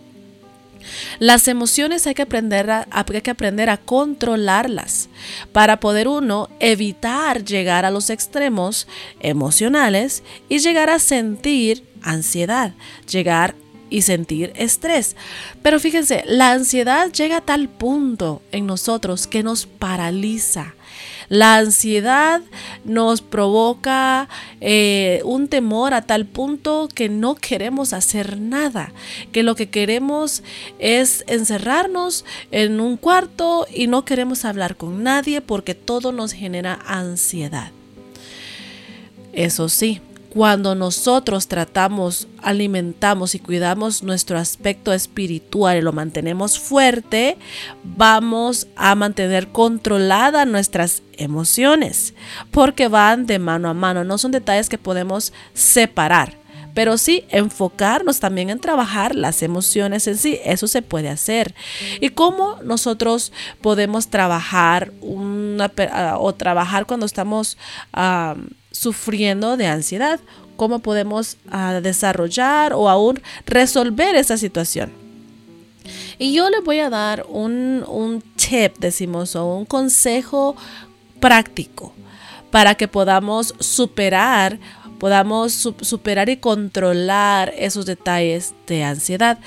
Las 1.20 1.48
emociones 1.48 2.08
hay 2.08 2.14
que 2.14 2.22
aprender 2.24 2.70
a, 2.70 2.88
hay 2.92 3.22
que 3.22 3.32
aprender 3.32 3.70
a 3.70 3.78
controlarlas 3.78 5.10
para 5.52 5.80
poder 5.80 6.08
uno 6.08 6.50
evitar 6.60 7.44
llegar 7.44 7.86
a 7.86 7.92
los 7.92 8.10
extremos 8.10 8.88
emocionales 9.20 10.24
y 10.50 10.60
llegar 10.60 10.90
a 10.90 11.00
sentir 11.00 11.84
ansiedad, 12.02 12.74
llegar 13.10 13.56
y 13.90 14.02
sentir 14.02 14.54
estrés. 14.56 15.16
Pero 15.62 15.80
fíjense, 15.80 16.24
la 16.26 16.52
ansiedad 16.52 17.12
llega 17.12 17.38
a 17.38 17.42
tal 17.42 17.70
punto 17.70 18.42
en 18.52 18.66
nosotros 18.66 19.28
que 19.28 19.44
nos 19.44 19.66
paraliza 19.68 20.76
la 21.30 21.56
ansiedad 21.56 22.42
nos 22.84 23.22
provoca 23.22 24.28
eh, 24.60 25.22
un 25.24 25.48
temor 25.48 25.94
a 25.94 26.02
tal 26.02 26.26
punto 26.26 26.90
que 26.94 27.10
no 27.10 27.36
queremos 27.36 27.94
hacer 27.94 28.40
nada, 28.40 28.92
que 29.32 29.44
lo 29.44 29.56
que 29.56 29.70
queremos 29.70 30.44
es 30.80 31.24
encerrarnos 31.28 32.26
en 32.52 32.80
un 32.80 32.98
cuarto 32.98 33.68
y 33.74 33.88
no 33.88 34.06
queremos 34.06 34.46
hablar 34.46 34.76
con 34.76 35.04
nadie 35.04 35.42
porque 35.42 35.76
todo 35.76 36.12
nos 36.12 36.34
genera 36.34 36.80
ansiedad. 36.86 37.72
Eso 39.34 39.70
sí, 39.70 40.02
cuando 40.34 40.76
nosotros 40.76 41.50
tratamos, 41.50 42.30
alimentamos 42.42 43.36
y 43.36 43.40
cuidamos 43.40 44.02
nuestro 44.02 44.38
aspecto 44.38 44.94
espiritual 44.94 45.78
y 45.78 45.82
lo 45.82 45.92
mantenemos 45.92 46.58
fuerte, 46.58 47.38
vamos 47.84 48.68
a 48.78 48.96
mantener 48.96 49.50
controladas 49.50 50.48
nuestras 50.48 51.04
emociones, 51.18 52.14
porque 52.50 52.88
van 52.88 53.26
de 53.26 53.40
mano 53.40 53.68
a 53.68 53.74
mano, 53.74 54.06
no 54.06 54.18
son 54.18 54.32
detalles 54.32 54.70
que 54.70 54.78
podemos 54.78 55.34
separar. 55.54 56.40
Pero 56.74 56.98
sí 56.98 57.26
enfocarnos 57.28 58.22
también 58.22 58.50
en 58.50 58.62
trabajar 58.62 59.14
las 59.14 59.44
emociones 59.44 60.08
en 60.08 60.18
sí, 60.18 60.40
eso 60.46 60.68
se 60.68 60.82
puede 60.82 61.10
hacer. 61.10 61.54
¿Y 62.00 62.08
cómo 62.12 62.60
nosotros 62.64 63.34
podemos 63.60 64.08
trabajar 64.08 64.94
una, 65.02 65.70
o 66.18 66.34
trabajar 66.34 66.86
cuando 66.86 67.06
estamos 67.06 67.58
sufriendo 68.72 69.58
de 69.58 69.68
ansiedad, 69.68 70.20
cómo 70.56 70.80
podemos 70.80 71.38
ah, 71.50 71.80
desarrollar 71.82 72.74
o 72.74 72.90
aún 72.90 73.22
resolver 73.46 74.16
esa 74.16 74.38
situación. 74.38 74.92
Y 76.18 76.34
yo 76.34 76.50
le 76.50 76.62
voy 76.62 76.80
a 76.80 76.90
dar 76.90 77.26
un, 77.28 77.84
un 77.88 78.22
tip, 78.36 78.78
decimos, 78.80 79.36
o 79.36 79.56
un 79.56 79.66
consejo 79.66 80.56
práctico 81.20 81.94
para 82.52 82.76
que 82.76 82.88
podamos 82.88 83.56
superar, 83.60 84.60
podamos 85.00 85.54
superar 85.82 86.30
y 86.30 86.38
controlar 86.38 87.54
esos 87.58 87.86
detalles 87.86 88.54
de 88.68 88.84
ansiedad. 88.84 89.40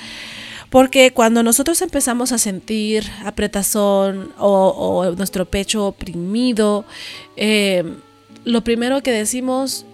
Porque 0.69 1.11
cuando 1.13 1.43
nosotros 1.43 1.81
empezamos 1.81 2.33
a 2.33 2.37
sentir 2.37 3.09
apretazón 3.23 4.33
o, 4.37 5.13
nuestro 5.15 5.45
pecho 5.45 5.87
oprimido, 5.87 6.83
eh, 7.37 7.85
lo 8.45 8.63
primero 8.63 9.01
que 9.01 9.11
decimos 9.11 9.85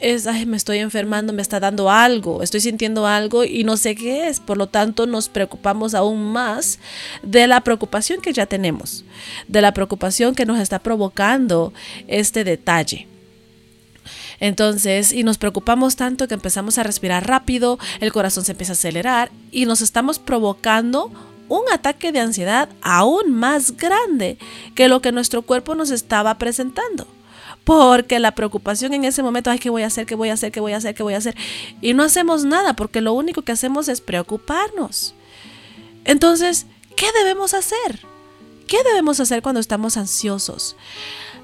es, 0.00 0.26
ay, 0.26 0.44
me 0.44 0.58
estoy 0.58 0.78
enfermando, 0.78 1.32
me 1.32 1.40
está 1.40 1.60
dando 1.60 1.90
algo, 1.90 2.42
estoy 2.42 2.60
sintiendo 2.60 3.06
algo 3.06 3.44
y 3.44 3.64
no 3.64 3.78
sé 3.78 3.94
qué 3.94 4.28
es. 4.28 4.38
Por 4.40 4.58
lo 4.58 4.68
tanto, 4.68 5.06
nos 5.06 5.30
preocupamos 5.30 5.94
aún 5.94 6.32
más 6.32 6.78
de 7.22 7.46
la 7.46 7.62
preocupación 7.62 8.20
que 8.20 8.34
ya 8.34 8.44
tenemos, 8.44 9.04
de 9.48 9.62
la 9.62 9.72
preocupación 9.72 10.34
que 10.34 10.44
nos 10.44 10.60
está 10.60 10.78
provocando 10.78 11.72
este 12.06 12.44
detalle. 12.44 13.08
Entonces, 14.40 15.12
y 15.12 15.22
nos 15.22 15.38
preocupamos 15.38 15.96
tanto 15.96 16.28
que 16.28 16.34
empezamos 16.34 16.76
a 16.76 16.82
respirar 16.82 17.26
rápido, 17.26 17.78
el 18.00 18.12
corazón 18.12 18.44
se 18.44 18.52
empieza 18.52 18.72
a 18.72 18.74
acelerar 18.74 19.30
y 19.50 19.64
nos 19.64 19.80
estamos 19.80 20.18
provocando 20.18 21.10
un 21.48 21.62
ataque 21.72 22.12
de 22.12 22.20
ansiedad 22.20 22.68
aún 22.82 23.32
más 23.32 23.76
grande 23.76 24.36
que 24.74 24.88
lo 24.88 25.00
que 25.00 25.12
nuestro 25.12 25.42
cuerpo 25.42 25.74
nos 25.74 25.90
estaba 25.90 26.36
presentando 26.36 27.06
porque 27.64 28.18
la 28.18 28.34
preocupación 28.34 28.92
en 28.94 29.04
ese 29.04 29.22
momento, 29.22 29.50
ay, 29.50 29.58
¿qué 29.58 29.70
voy 29.70 29.82
a 29.82 29.86
hacer? 29.86 30.06
¿Qué 30.06 30.14
voy 30.14 30.28
a 30.28 30.34
hacer? 30.34 30.52
¿Qué 30.52 30.60
voy 30.60 30.72
a 30.72 30.76
hacer? 30.76 30.94
¿Qué 30.94 31.02
voy 31.02 31.14
a 31.14 31.18
hacer? 31.18 31.34
Y 31.80 31.94
no 31.94 32.02
hacemos 32.02 32.44
nada 32.44 32.76
porque 32.76 33.00
lo 33.00 33.14
único 33.14 33.42
que 33.42 33.52
hacemos 33.52 33.88
es 33.88 34.00
preocuparnos. 34.00 35.14
Entonces, 36.04 36.66
¿qué 36.96 37.06
debemos 37.18 37.54
hacer? 37.54 38.00
¿Qué 38.66 38.82
debemos 38.84 39.20
hacer 39.20 39.42
cuando 39.42 39.60
estamos 39.60 39.96
ansiosos? 39.96 40.76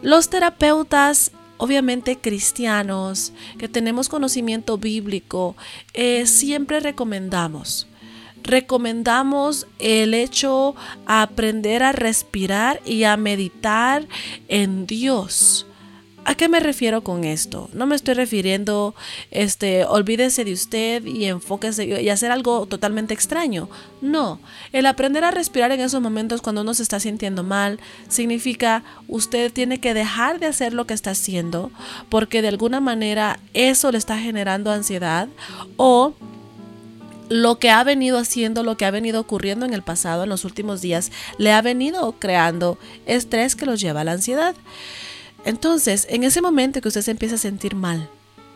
Los 0.02 0.28
terapeutas 0.30 1.32
obviamente 1.60 2.16
cristianos, 2.16 3.34
que 3.58 3.68
tenemos 3.68 4.08
conocimiento 4.08 4.78
bíblico, 4.78 5.56
eh, 5.92 6.26
siempre 6.26 6.80
recomendamos. 6.80 7.86
Recomendamos 8.42 9.66
el 9.78 10.14
hecho 10.14 10.74
a 11.04 11.20
aprender 11.20 11.82
a 11.82 11.92
respirar 11.92 12.80
y 12.86 13.04
a 13.04 13.18
meditar 13.18 14.08
en 14.48 14.86
Dios. 14.86 15.66
¿A 16.24 16.34
qué 16.34 16.48
me 16.48 16.60
refiero 16.60 17.02
con 17.02 17.24
esto? 17.24 17.70
No 17.72 17.86
me 17.86 17.96
estoy 17.96 18.14
refiriendo, 18.14 18.94
este, 19.30 19.84
olvídese 19.84 20.44
de 20.44 20.52
usted 20.52 21.04
y 21.06 21.24
enfóquese 21.24 22.02
y 22.02 22.08
hacer 22.10 22.30
algo 22.30 22.66
totalmente 22.66 23.14
extraño. 23.14 23.70
No, 24.02 24.38
el 24.72 24.84
aprender 24.84 25.24
a 25.24 25.30
respirar 25.30 25.72
en 25.72 25.80
esos 25.80 26.02
momentos 26.02 26.42
cuando 26.42 26.60
uno 26.60 26.74
se 26.74 26.82
está 26.82 27.00
sintiendo 27.00 27.42
mal 27.42 27.80
significa 28.08 28.84
usted 29.08 29.50
tiene 29.50 29.80
que 29.80 29.94
dejar 29.94 30.40
de 30.40 30.46
hacer 30.46 30.74
lo 30.74 30.86
que 30.86 30.94
está 30.94 31.12
haciendo 31.12 31.70
porque 32.10 32.42
de 32.42 32.48
alguna 32.48 32.80
manera 32.80 33.40
eso 33.54 33.90
le 33.90 33.98
está 33.98 34.18
generando 34.18 34.70
ansiedad 34.70 35.28
o 35.76 36.14
lo 37.30 37.58
que 37.58 37.70
ha 37.70 37.82
venido 37.84 38.18
haciendo, 38.18 38.62
lo 38.62 38.76
que 38.76 38.84
ha 38.84 38.90
venido 38.90 39.20
ocurriendo 39.20 39.64
en 39.64 39.72
el 39.72 39.82
pasado, 39.82 40.24
en 40.24 40.28
los 40.28 40.44
últimos 40.44 40.82
días, 40.82 41.12
le 41.38 41.52
ha 41.52 41.62
venido 41.62 42.12
creando 42.18 42.76
estrés 43.06 43.54
que 43.56 43.66
los 43.66 43.80
lleva 43.80 44.00
a 44.00 44.04
la 44.04 44.12
ansiedad. 44.12 44.54
Entonces, 45.44 46.06
en 46.10 46.24
ese 46.24 46.42
momento 46.42 46.80
que 46.80 46.88
usted 46.88 47.02
se 47.02 47.10
empieza 47.10 47.36
a 47.36 47.38
sentir 47.38 47.74
mal, 47.74 48.08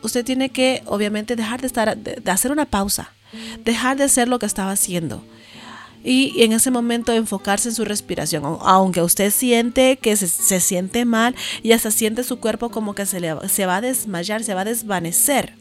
usted 0.03 0.25
tiene 0.25 0.51
que 0.51 0.83
obviamente 0.87 1.37
dejar 1.37 1.61
de 1.61 1.67
estar, 1.67 1.97
de, 1.97 2.31
hacer 2.31 2.53
una 2.53 2.67
pausa, 2.67 3.13
dejar 3.65 3.97
de 3.97 4.05
hacer 4.05 4.29
lo 4.29 4.39
que 4.39 4.47
estaba 4.47 4.73
haciendo 4.73 5.25
y 6.05 6.43
en 6.43 6.53
ese 6.53 6.71
momento 6.71 7.13
enfocarse 7.13 7.71
en 7.71 7.75
su 7.75 7.85
respiración. 7.85 8.59
Aunque 8.61 9.01
usted 9.01 9.31
siente 9.33 9.97
que 9.97 10.15
se, 10.17 10.61
siente 10.61 11.07
mal 11.07 11.35
y 11.63 11.73
hasta 11.73 11.91
siente 11.91 12.23
su 12.23 12.39
cuerpo 12.39 12.69
como 12.69 12.95
que 12.95 13.07
se, 13.07 13.21
le, 13.21 13.35
se 13.49 13.65
va 13.65 13.79
a 13.79 13.81
desmayar, 13.81 14.45
se 14.45 14.55
va 14.55 14.61
a 14.61 14.67
desvanecer. 14.67 15.55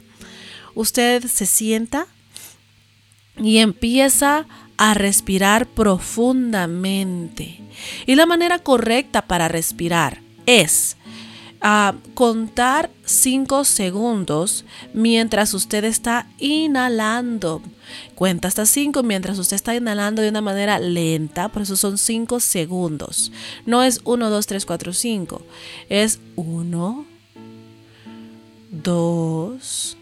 Usted 0.76 1.26
se 1.26 1.46
sienta 1.46 2.08
y 3.38 3.60
empieza 3.60 4.46
a 4.78 4.94
respirar 4.94 5.66
profundamente. 5.66 7.62
Y 8.06 8.16
la 8.16 8.26
manera 8.26 8.60
correcta 8.60 9.22
para 9.24 9.48
respirar 9.48 10.22
es 10.46 10.98
a 11.64 11.96
contar 12.14 12.92
5 13.06 13.64
segundos 13.64 14.66
mientras 14.94 15.54
usted 15.54 15.86
está 15.86 16.28
inhalando. 16.38 17.62
Cuenta 18.16 18.50
hasta 18.50 18.66
5 18.66 19.02
mientras 19.02 19.40
usted 19.40 19.56
está 19.56 19.74
inhalando 19.74 20.22
de 20.22 20.28
una 20.30 20.42
manera 20.42 20.78
lenta, 20.78 21.48
por 21.48 21.62
eso 21.62 21.78
son 21.78 21.98
5 21.98 22.42
segundos. 22.42 23.32
No 23.66 23.82
es 23.82 24.02
1, 24.04 24.30
2, 24.30 24.46
3, 24.46 24.66
4, 24.66 24.94
5. 24.94 25.42
Es 25.88 26.20
1, 26.36 27.06
2, 28.72 29.98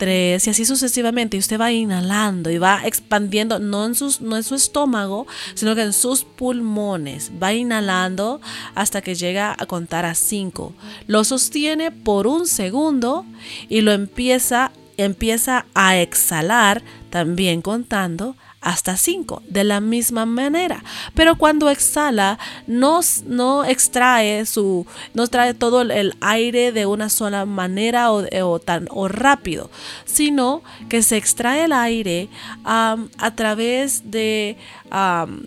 y 0.00 0.50
así 0.50 0.64
sucesivamente. 0.64 1.36
Y 1.36 1.40
usted 1.40 1.60
va 1.60 1.72
inhalando 1.72 2.50
y 2.50 2.58
va 2.58 2.82
expandiendo, 2.84 3.58
no 3.58 3.86
en, 3.86 3.94
sus, 3.94 4.20
no 4.20 4.36
en 4.36 4.42
su 4.42 4.54
estómago, 4.54 5.26
sino 5.54 5.74
que 5.74 5.82
en 5.82 5.92
sus 5.92 6.24
pulmones. 6.24 7.30
Va 7.42 7.52
inhalando 7.52 8.40
hasta 8.74 9.00
que 9.02 9.14
llega 9.14 9.54
a 9.58 9.66
contar 9.66 10.04
a 10.04 10.14
5. 10.14 10.74
Lo 11.06 11.24
sostiene 11.24 11.90
por 11.90 12.26
un 12.26 12.46
segundo 12.46 13.24
y 13.68 13.80
lo 13.80 13.92
empieza, 13.92 14.72
empieza 14.96 15.66
a 15.74 15.98
exhalar 15.98 16.82
también 17.10 17.62
contando 17.62 18.36
hasta 18.64 18.96
5 18.96 19.42
de 19.46 19.62
la 19.62 19.80
misma 19.80 20.26
manera. 20.26 20.82
Pero 21.14 21.36
cuando 21.36 21.70
exhala, 21.70 22.38
no, 22.66 23.00
no 23.26 23.64
extrae 23.64 24.46
su, 24.46 24.86
no 25.12 25.26
trae 25.28 25.54
todo 25.54 25.82
el 25.82 26.16
aire 26.20 26.72
de 26.72 26.86
una 26.86 27.10
sola 27.10 27.44
manera 27.44 28.10
o, 28.10 28.58
tan 28.58 28.88
o 28.90 29.06
rápido, 29.06 29.70
sino 30.06 30.62
que 30.88 31.02
se 31.02 31.18
extrae 31.18 31.64
el 31.64 31.72
aire 31.72 32.28
a 32.64 32.96
través 33.36 34.10
de 34.10 34.56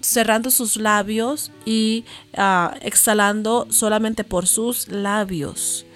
cerrando 0.02 0.52
sus 0.52 0.78
labios 0.78 1.52
y 1.66 2.06
ah, 2.36 2.76
exhalando 2.82 3.68
solamente 3.70 4.24
por 4.24 4.46
sus 4.46 4.88
labios 4.90 5.87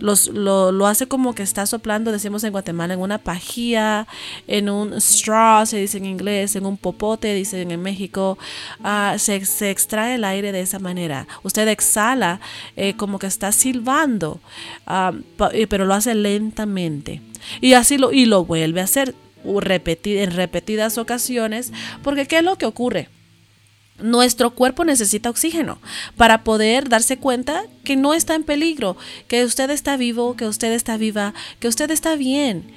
lo, 0.00 0.86
hace 0.86 1.06
como 1.06 1.34
que 1.34 1.42
está 1.42 1.66
soplando, 1.66 2.12
decimos 2.12 2.44
en 2.44 2.52
Guatemala, 2.52 2.94
en 2.94 3.00
una 3.00 3.18
pajilla, 3.18 4.06
en 4.46 4.68
un 4.68 5.00
straw, 5.00 5.66
se 5.66 5.78
dice 5.78 5.98
en 5.98 6.06
inglés, 6.06 6.56
en 6.56 6.66
un 6.66 6.76
popote, 6.76 7.34
dicen 7.34 7.70
en 7.70 7.82
México. 7.82 8.38
Ah, 8.82 9.16
se, 9.18 9.36
extrae 9.70 10.16
el 10.16 10.24
aire 10.24 10.52
de 10.52 10.60
esa 10.60 10.78
manera. 10.78 11.26
Usted 11.42 11.68
exhala 11.68 12.40
eh, 12.76 12.94
como 12.94 13.18
que 13.18 13.26
está 13.26 13.52
silbando, 13.52 14.40
ah, 14.86 15.12
pero 15.68 15.84
lo 15.84 15.94
hace 15.94 16.14
lentamente. 16.14 17.20
Y 17.60 17.74
así 17.74 17.98
lo, 17.98 18.12
y 18.12 18.26
lo 18.26 18.44
vuelve 18.44 18.80
a 18.80 18.84
hacer 18.84 19.14
en 19.44 20.30
repetidas 20.30 20.98
ocasiones, 20.98 21.72
porque 22.02 22.26
¿qué 22.26 22.38
es 22.38 22.44
lo 22.44 22.56
que 22.56 22.66
ocurre? 22.66 23.08
Nuestro 23.98 24.50
cuerpo 24.50 24.84
necesita 24.84 25.30
oxígeno 25.30 25.78
para 26.16 26.42
poder 26.42 26.88
darse 26.88 27.16
cuenta 27.16 27.62
que 27.84 27.94
no 27.94 28.12
está 28.12 28.34
en 28.34 28.42
peligro, 28.42 28.96
que 29.28 29.44
usted 29.44 29.70
está 29.70 29.96
vivo, 29.96 30.34
que 30.36 30.46
usted 30.46 30.72
está 30.72 30.96
viva, 30.96 31.32
que 31.60 31.68
usted 31.68 31.90
está 31.92 32.16
bien. 32.16 32.72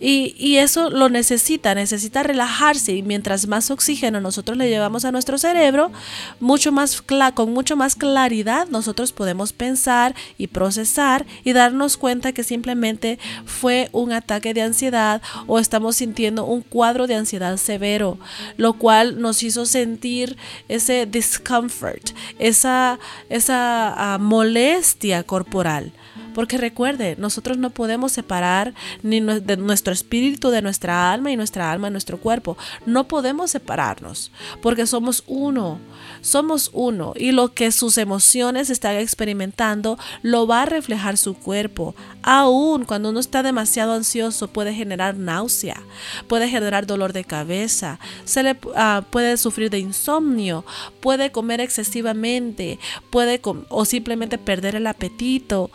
Y, 0.00 0.58
eso 0.58 0.90
lo 0.90 1.08
necesita, 1.08 1.74
necesita 1.74 2.22
relajarse 2.22 2.92
y 2.92 3.02
mientras 3.02 3.46
más 3.46 3.70
oxígeno 3.70 4.20
nosotros 4.20 4.56
le 4.56 4.68
llevamos 4.68 5.04
a 5.04 5.12
nuestro 5.12 5.38
cerebro, 5.38 5.92
mucho 6.40 6.72
más 6.72 7.02
con 7.34 7.52
mucho 7.52 7.76
más 7.76 7.94
claridad 7.94 8.68
nosotros 8.68 9.12
podemos 9.12 9.52
pensar 9.52 10.14
y 10.36 10.48
procesar 10.48 11.26
y 11.44 11.52
darnos 11.52 11.96
cuenta 11.96 12.32
que 12.32 12.44
simplemente 12.44 13.18
fue 13.44 13.88
un 13.92 14.12
ataque 14.12 14.54
de 14.54 14.62
ansiedad 14.62 15.22
o 15.46 15.58
estamos 15.58 15.96
sintiendo 15.96 16.44
un 16.44 16.62
cuadro 16.62 17.06
de 17.06 17.14
ansiedad 17.14 17.56
severo, 17.56 18.18
lo 18.56 18.74
cual 18.74 19.20
nos 19.20 19.42
hizo 19.42 19.66
sentir 19.66 20.36
ese 20.68 21.06
discomfort, 21.06 22.10
esa, 22.38 22.98
esa 23.28 24.14
ah, 24.14 24.18
molestia 24.18 25.22
corporal. 25.22 25.92
Porque 26.34 26.58
recuerde, 26.58 27.16
nosotros 27.18 27.58
no 27.58 27.70
podemos 27.70 28.12
separar 28.12 28.74
ni 29.02 29.20
de 29.20 29.56
nuestro 29.56 29.92
espíritu 29.92 30.50
de 30.50 30.62
nuestra 30.62 31.12
alma 31.12 31.30
y 31.30 31.36
nuestra 31.36 31.70
alma 31.72 31.88
de 31.88 31.92
nuestro 31.92 32.18
cuerpo. 32.18 32.56
No 32.86 33.08
podemos 33.08 33.50
separarnos 33.50 34.30
porque 34.62 34.86
somos 34.86 35.24
uno. 35.26 35.78
Somos 36.20 36.70
uno 36.72 37.12
y 37.16 37.32
lo 37.32 37.54
que 37.54 37.70
sus 37.70 37.96
emociones 37.96 38.70
están 38.70 38.96
experimentando 38.96 39.98
lo 40.22 40.46
va 40.46 40.62
a 40.62 40.66
reflejar 40.66 41.16
su 41.16 41.34
cuerpo. 41.34 41.94
Aún 42.22 42.84
cuando 42.84 43.10
uno 43.10 43.20
está 43.20 43.42
demasiado 43.42 43.92
ansioso 43.92 44.48
puede 44.48 44.74
generar 44.74 45.16
náusea, 45.16 45.80
puede 46.26 46.48
generar 46.48 46.86
dolor 46.86 47.12
de 47.12 47.24
cabeza, 47.24 48.00
se 48.24 48.42
le 48.42 48.58
ah, 48.74 49.04
puede 49.10 49.36
sufrir 49.36 49.70
de 49.70 49.78
insomnio, 49.78 50.64
puede 51.00 51.30
comer 51.30 51.60
excesivamente, 51.60 52.78
puede 53.10 53.40
o 53.68 53.84
simplemente 53.84 54.38
perder 54.38 54.74
el 54.74 54.86
apetito. 54.86 55.70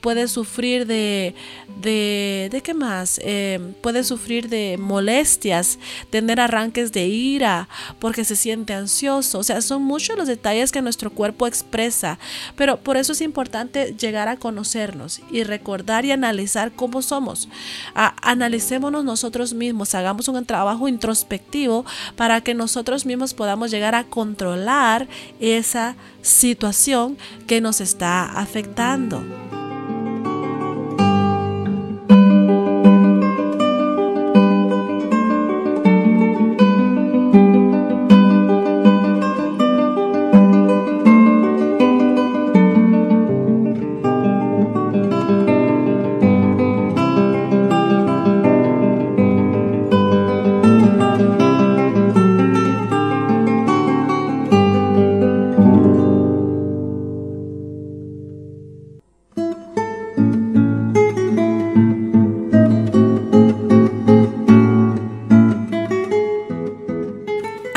Puede 0.00 0.28
sufrir 0.28 0.86
de, 0.86 1.34
de, 1.80 2.48
de 2.50 2.60
qué 2.60 2.74
más, 2.74 3.20
eh, 3.22 3.60
puede 3.80 4.04
sufrir 4.04 4.48
de 4.48 4.76
molestias, 4.78 5.78
tener 6.10 6.40
arranques 6.40 6.92
de 6.92 7.06
ira 7.06 7.68
porque 7.98 8.24
se 8.24 8.36
siente 8.36 8.74
ansioso. 8.74 9.38
O 9.38 9.42
sea, 9.42 9.60
son 9.60 9.82
muchos 9.82 10.16
los 10.16 10.28
detalles 10.28 10.72
que 10.72 10.82
nuestro 10.82 11.10
cuerpo 11.10 11.46
expresa, 11.46 12.18
pero 12.56 12.78
por 12.78 12.96
eso 12.96 13.12
es 13.12 13.20
importante 13.20 13.94
llegar 13.98 14.28
a 14.28 14.36
conocernos 14.36 15.20
y 15.30 15.44
recordar 15.44 16.04
y 16.04 16.12
analizar 16.12 16.72
cómo 16.72 17.02
somos. 17.02 17.48
analicémonos 17.94 19.04
nosotros 19.04 19.54
mismos, 19.54 19.94
hagamos 19.94 20.28
un 20.28 20.44
trabajo 20.44 20.88
introspectivo 20.88 21.84
para 22.16 22.40
que 22.40 22.54
nosotros 22.54 23.06
mismos 23.06 23.34
podamos 23.34 23.70
llegar 23.70 23.94
a 23.94 24.04
controlar 24.04 25.08
esa 25.40 25.96
situación 26.22 27.16
que 27.46 27.60
nos 27.60 27.80
está 27.80 28.24
afectando. 28.24 29.22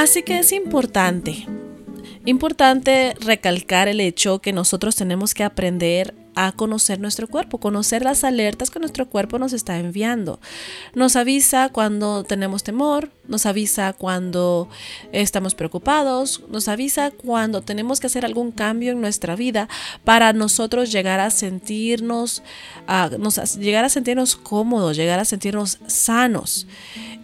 Es 0.06 0.52
importante, 0.52 1.48
importante 2.26 3.16
recalcar 3.22 3.88
el 3.88 4.00
hecho 4.00 4.40
que 4.40 4.54
nosotros 4.54 4.96
tenemos 4.96 5.34
que 5.34 5.44
aprender 5.44 6.14
a 6.36 6.52
conocer 6.52 7.00
nuestro 7.00 7.28
cuerpo, 7.28 7.60
conocer 7.60 8.04
las 8.04 8.24
alertas 8.24 8.70
que 8.70 8.80
nuestro 8.80 9.10
cuerpo 9.10 9.40
nos 9.40 9.52
está 9.52 9.80
enviando. 9.80 10.40
Nos 10.94 11.16
avisa 11.16 11.70
cuando 11.70 12.24
tenemos 12.24 12.64
temor, 12.64 13.10
nos 13.28 13.46
avisa 13.46 13.94
cuando 13.94 14.70
estamos 15.12 15.56
preocupados, 15.56 16.42
nos 16.50 16.68
avisa 16.68 17.12
cuando 17.12 17.62
tenemos 17.62 18.00
que 18.00 18.08
hacer 18.08 18.26
algún 18.26 18.52
cambio 18.52 18.92
en 18.92 19.02
nuestra 19.02 19.36
vida 19.36 19.68
para 20.04 20.34
nosotros 20.34 20.92
llegar 20.92 21.20
a 21.20 21.30
sentirnos, 21.30 22.44
llegar 23.60 23.86
a 23.86 23.90
sentirnos 23.90 24.36
cómodos, 24.36 24.98
llegar 24.98 25.20
a 25.20 25.26
sentirnos 25.26 25.80
sanos 25.88 26.68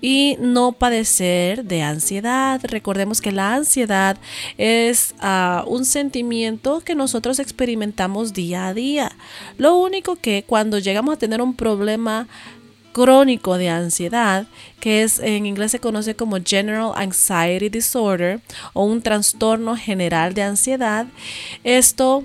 y 0.01 0.35
no 0.39 0.71
padecer 0.71 1.63
de 1.63 1.83
ansiedad. 1.83 2.59
Recordemos 2.63 3.21
que 3.21 3.31
la 3.31 3.53
ansiedad 3.53 4.17
es 4.57 5.13
ah, 5.19 5.63
un 5.67 5.85
sentimiento 5.85 6.81
que 6.81 6.95
nosotros 6.95 7.39
experimentamos 7.39 8.33
día 8.33 8.67
a 8.67 8.73
día. 8.73 9.11
Lo 9.57 9.77
único 9.77 10.15
que 10.15 10.43
cuando 10.45 10.79
llegamos 10.79 11.13
a 11.13 11.19
tener 11.19 11.41
un 11.41 11.53
problema 11.53 12.27
crónico 12.91 13.57
de 13.57 13.69
ansiedad, 13.69 14.45
que 14.79 15.03
es 15.03 15.19
en 15.19 15.45
inglés 15.45 15.71
se 15.71 15.79
conoce 15.79 16.15
como 16.15 16.37
General 16.45 16.91
Anxiety 16.95 17.69
Disorder 17.69 18.39
o 18.73 18.83
un 18.83 19.01
trastorno 19.01 19.75
general 19.75 20.33
de 20.33 20.43
ansiedad, 20.43 21.05
esto 21.63 22.23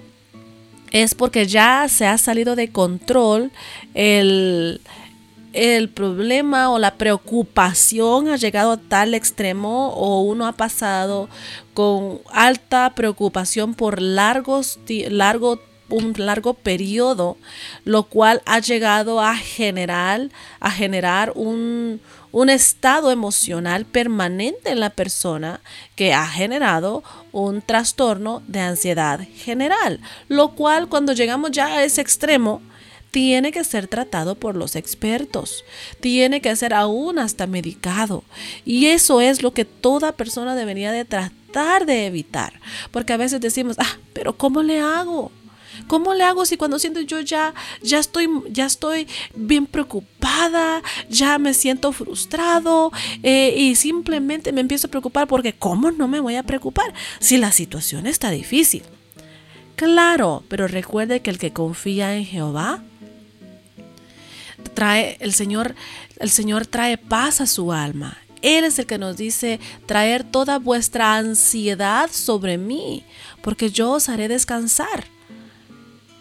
es 0.91 1.15
porque 1.15 1.47
ya 1.47 1.87
se 1.89 2.07
ha 2.07 2.19
salido 2.19 2.57
de 2.57 2.71
control 2.71 3.51
el 3.95 4.81
el 5.57 5.89
problema 5.89 6.71
o 6.71 6.79
la 6.79 6.95
preocupación 6.97 8.29
ha 8.29 8.37
llegado 8.37 8.73
a 8.73 8.77
tal 8.77 9.15
extremo 9.15 9.89
o 9.89 10.21
uno 10.21 10.47
ha 10.47 10.53
pasado 10.53 11.31
con 11.73 12.21
alta 12.31 12.93
preocupación 12.95 13.73
por 13.73 14.03
largos, 14.03 14.79
largo 15.09 15.59
un 15.89 16.15
largo 16.17 16.55
periodo, 16.55 17.37
lo 17.85 18.05
cual 18.05 18.43
ha 18.47 18.59
llegado 18.61 19.21
a 19.21 19.37
generar, 19.37 20.29
a 20.61 20.71
generar 20.71 21.33
un, 21.35 22.01
un 22.33 22.51
estado 22.51 23.11
emocional 23.11 23.85
permanente 23.85 24.71
en 24.71 24.81
la 24.81 24.91
persona 24.91 25.61
que 25.95 26.13
ha 26.13 26.27
generado 26.27 27.03
un 27.33 27.63
trastorno 27.63 28.43
de 28.47 28.61
ansiedad 28.61 29.21
general, 29.37 30.01
lo 30.29 30.55
cual 30.55 30.89
cuando 30.89 31.13
llegamos 31.13 31.51
ya 31.53 31.67
a 31.67 31.85
ese 31.85 32.01
extremo, 32.01 32.61
tiene 33.11 33.51
que 33.51 33.65
ser 33.65 33.89
tratado 33.89 34.35
por 34.35 34.57
los 34.57 34.77
expertos, 34.77 35.65
tiene 36.01 36.43
que 36.43 36.55
ser 36.55 36.75
aún 36.75 37.19
hasta 37.19 37.47
medicado. 37.47 38.25
Y 38.67 38.89
eso 38.89 39.23
es 39.23 39.43
lo 39.43 39.55
que 39.55 39.65
toda 39.65 40.13
persona 40.13 40.55
debería 40.55 40.93
de 40.93 41.07
tratar 41.07 41.87
de 41.87 42.05
evitar, 42.05 42.61
porque 42.91 43.15
a 43.15 43.17
veces 43.17 43.41
decimos, 43.41 43.77
ah, 43.79 43.97
pero 44.13 44.37
¿cómo 44.37 44.63
le 44.63 44.81
hago? 44.81 45.33
¿Cómo 45.87 46.15
le 46.15 46.25
hago 46.25 46.47
si 46.47 46.57
cuando 46.57 46.79
siento 46.79 47.01
yo 47.01 47.21
ya, 47.21 47.55
ya 47.83 47.99
estoy, 47.99 48.29
ya 48.51 48.67
estoy 48.67 49.07
bien 49.35 49.67
preocupada, 49.67 50.83
ya 51.09 51.39
me 51.39 51.55
siento 51.55 51.93
frustrado 51.93 52.93
eh, 53.23 53.55
y 53.57 53.75
simplemente 53.77 54.53
me 54.53 54.61
empiezo 54.61 54.87
a 54.87 54.91
preocupar 54.91 55.27
porque 55.27 55.53
¿cómo 55.53 55.91
no 55.91 56.09
me 56.09 56.21
voy 56.21 56.37
a 56.37 56.43
preocupar 56.43 56.93
si 57.21 57.39
la 57.39 57.53
situación 57.53 58.07
está 58.07 58.31
difícil? 58.31 58.83
Claro, 59.77 60.43
pero 60.49 60.69
recuerde 60.69 61.21
que 61.21 61.31
el 61.31 61.39
que 61.39 61.53
confía 61.53 62.17
en 62.17 62.25
Jehová 62.25 62.83
trae 64.75 65.17
el 65.21 65.35
Señor, 65.35 65.75
el 66.19 66.31
Señor 66.31 66.67
trae 66.67 66.99
paz 66.99 67.41
a 67.41 67.47
su 67.47 67.73
alma. 67.73 68.19
Él 68.43 68.65
es 68.65 68.79
el 68.79 68.87
que 68.87 68.99
nos 68.99 69.17
dice 69.17 69.61
traer 69.87 70.25
toda 70.25 70.59
vuestra 70.59 71.17
ansiedad 71.17 72.11
sobre 72.13 72.59
mí, 72.59 73.05
porque 73.43 73.71
yo 73.71 73.93
os 73.93 74.09
haré 74.09 74.29
descansar. 74.29 75.05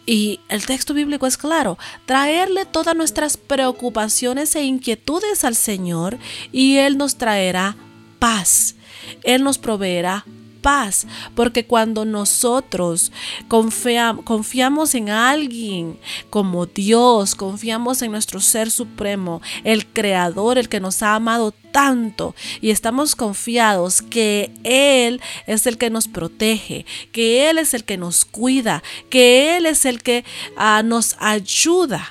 Y 0.06 0.40
el 0.50 0.66
texto 0.66 0.94
bíblico 0.94 1.26
es 1.26 1.38
claro, 1.38 1.78
traerle 2.06 2.66
todas 2.66 2.96
nuestras 2.96 3.38
preocupaciones 3.38 4.56
e 4.56 4.64
inquietudes 4.64 5.44
al 5.44 5.56
Señor 5.56 6.18
y 6.52 6.78
Él 6.78 6.98
nos 6.98 7.16
traerá 7.16 7.76
paz. 8.20 8.76
Él 9.24 9.44
nos 9.44 9.58
proveerá 9.58 10.26
paz, 10.66 11.06
porque 11.36 11.68
cuando 11.68 12.06
nosotros 12.06 13.12
confiamos 13.48 14.96
en 14.96 15.12
alguien 15.12 16.00
como 16.32 16.66
Dios, 16.66 17.36
confiamos 17.36 18.02
en 18.02 18.10
nuestro 18.10 18.42
Ser 18.42 18.72
Supremo, 18.72 19.44
el 19.64 19.86
Creador, 19.86 20.58
el 20.58 20.68
que 20.68 20.80
nos 20.80 21.04
ha 21.04 21.14
amado 21.14 21.54
tanto 21.72 22.34
y 22.62 22.72
estamos 22.72 23.16
confiados 23.16 24.02
que 24.02 24.52
Él 24.64 25.22
es 25.46 25.68
el 25.68 25.78
que 25.78 25.92
nos 25.92 26.08
protege, 26.08 26.88
que 27.12 27.48
Él 27.48 27.60
es 27.60 27.76
el 27.76 27.84
que 27.84 27.98
nos 27.98 28.26
cuida, 28.26 28.82
que 29.12 29.58
Él 29.58 29.68
es 29.68 29.86
el 29.86 30.02
que 30.02 30.26
ah, 30.58 30.82
nos 30.84 31.16
ayuda 31.20 32.10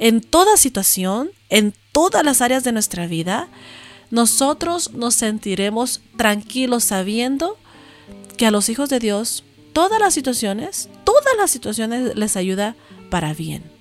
en 0.00 0.20
toda 0.20 0.56
situación, 0.56 1.30
en 1.48 1.74
todas 1.92 2.24
las 2.24 2.40
áreas 2.40 2.64
de 2.64 2.72
nuestra 2.72 3.06
vida, 3.06 3.48
nosotros 4.12 4.92
nos 4.92 5.14
sentiremos 5.14 6.02
tranquilos 6.18 6.84
sabiendo 6.84 7.56
que 8.36 8.44
a 8.44 8.50
los 8.50 8.68
hijos 8.68 8.90
de 8.90 8.98
Dios 8.98 9.42
todas 9.72 9.98
las 9.98 10.12
situaciones, 10.12 10.90
todas 11.02 11.34
las 11.38 11.50
situaciones 11.50 12.14
les 12.14 12.36
ayuda 12.36 12.76
para 13.10 13.32
bien. 13.32 13.72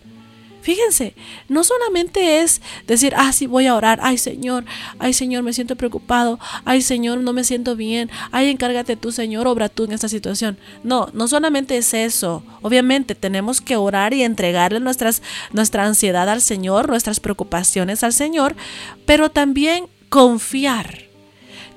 Fíjense, 0.61 1.15
no 1.49 1.63
solamente 1.63 2.41
es 2.41 2.61
decir, 2.87 3.13
ah, 3.17 3.33
sí, 3.33 3.45
voy 3.45 3.65
a 3.65 3.75
orar, 3.75 3.99
ay 4.03 4.17
Señor, 4.17 4.63
ay 4.99 5.11
Señor, 5.11 5.43
me 5.43 5.51
siento 5.53 5.75
preocupado, 5.75 6.39
ay 6.63 6.81
Señor, 6.81 7.17
no 7.17 7.33
me 7.33 7.43
siento 7.43 7.75
bien, 7.75 8.09
ay, 8.31 8.49
encárgate 8.49 8.95
tú, 8.95 9.11
Señor, 9.11 9.47
obra 9.47 9.67
tú 9.67 9.83
en 9.83 9.91
esta 9.91 10.07
situación. 10.07 10.57
No, 10.83 11.09
no 11.13 11.27
solamente 11.27 11.77
es 11.77 11.93
eso. 11.93 12.43
Obviamente 12.61 13.15
tenemos 13.15 13.59
que 13.59 13.75
orar 13.75 14.13
y 14.13 14.23
entregarle 14.23 14.79
nuestras, 14.79 15.21
nuestra 15.51 15.85
ansiedad 15.85 16.29
al 16.29 16.41
Señor, 16.41 16.87
nuestras 16.87 17.19
preocupaciones 17.19 18.03
al 18.03 18.13
Señor, 18.13 18.55
pero 19.05 19.29
también 19.29 19.87
confiar. 20.11 21.05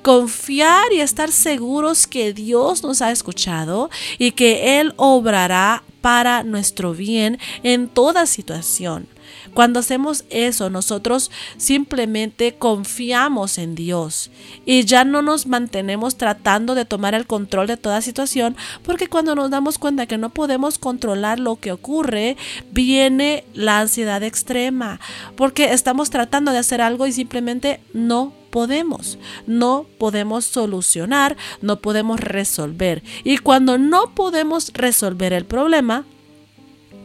Confiar 0.02 0.92
y 0.92 1.00
estar 1.00 1.30
seguros 1.30 2.06
que 2.08 2.34
Dios 2.34 2.82
nos 2.82 3.00
ha 3.00 3.12
escuchado 3.12 3.88
y 4.18 4.32
que 4.32 4.80
Él 4.80 4.92
obrará 4.96 5.84
para 6.02 6.42
nuestro 6.42 6.92
bien 6.92 7.38
en 7.62 7.88
toda 7.88 8.26
situación. 8.26 9.06
Cuando 9.54 9.80
hacemos 9.80 10.24
eso, 10.30 10.68
nosotros 10.68 11.30
simplemente 11.56 12.54
confiamos 12.54 13.58
en 13.58 13.74
Dios 13.74 14.30
y 14.66 14.84
ya 14.84 15.04
no 15.04 15.22
nos 15.22 15.46
mantenemos 15.46 16.16
tratando 16.16 16.74
de 16.74 16.84
tomar 16.84 17.14
el 17.14 17.26
control 17.26 17.66
de 17.66 17.76
toda 17.76 18.02
situación, 18.02 18.56
porque 18.82 19.08
cuando 19.08 19.34
nos 19.34 19.50
damos 19.50 19.78
cuenta 19.78 20.06
que 20.06 20.18
no 20.18 20.30
podemos 20.30 20.78
controlar 20.78 21.38
lo 21.38 21.56
que 21.56 21.72
ocurre, 21.72 22.36
viene 22.72 23.44
la 23.54 23.80
ansiedad 23.80 24.22
extrema, 24.22 25.00
porque 25.36 25.72
estamos 25.72 26.10
tratando 26.10 26.52
de 26.52 26.58
hacer 26.58 26.80
algo 26.80 27.06
y 27.06 27.12
simplemente 27.12 27.80
no 27.92 28.32
podemos, 28.50 29.18
no 29.46 29.86
podemos 29.98 30.44
solucionar, 30.44 31.36
no 31.60 31.80
podemos 31.80 32.20
resolver. 32.20 33.02
Y 33.24 33.38
cuando 33.38 33.78
no 33.78 34.14
podemos 34.14 34.72
resolver 34.74 35.32
el 35.32 35.44
problema, 35.44 36.04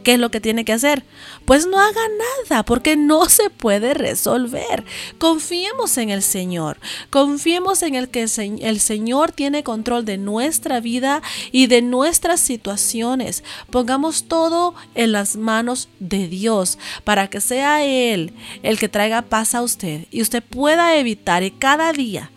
¿Qué 0.02 0.14
es 0.14 0.18
lo 0.18 0.30
que 0.30 0.40
tiene 0.40 0.64
que 0.64 0.72
hacer? 0.72 1.04
Pues 1.44 1.66
no 1.66 1.78
haga 1.78 2.00
nada 2.48 2.64
porque 2.64 2.96
no 2.96 3.24
se 3.28 3.50
puede 3.50 3.94
resolver. 3.94 4.84
Confiemos 5.18 5.98
en 5.98 6.10
el 6.10 6.22
Señor. 6.22 6.78
Confiemos 7.10 7.82
en 7.82 7.94
el 7.94 8.08
que 8.08 8.22
el 8.22 8.80
Señor 8.80 9.32
tiene 9.32 9.62
control 9.62 10.04
de 10.04 10.18
nuestra 10.18 10.80
vida 10.80 11.22
y 11.52 11.66
de 11.66 11.82
nuestras 11.82 12.40
situaciones. 12.40 13.44
Pongamos 13.70 14.24
todo 14.24 14.74
en 14.94 15.12
las 15.12 15.36
manos 15.36 15.88
de 15.98 16.28
Dios 16.28 16.78
para 17.04 17.28
que 17.28 17.40
sea 17.40 17.84
Él 17.84 18.32
el 18.62 18.78
que 18.78 18.88
traiga 18.88 19.22
paz 19.22 19.54
a 19.54 19.62
usted 19.62 20.06
y 20.10 20.22
usted 20.22 20.42
pueda 20.42 20.96
evitar 20.96 21.40
cada 21.58 21.92
día 21.92 22.30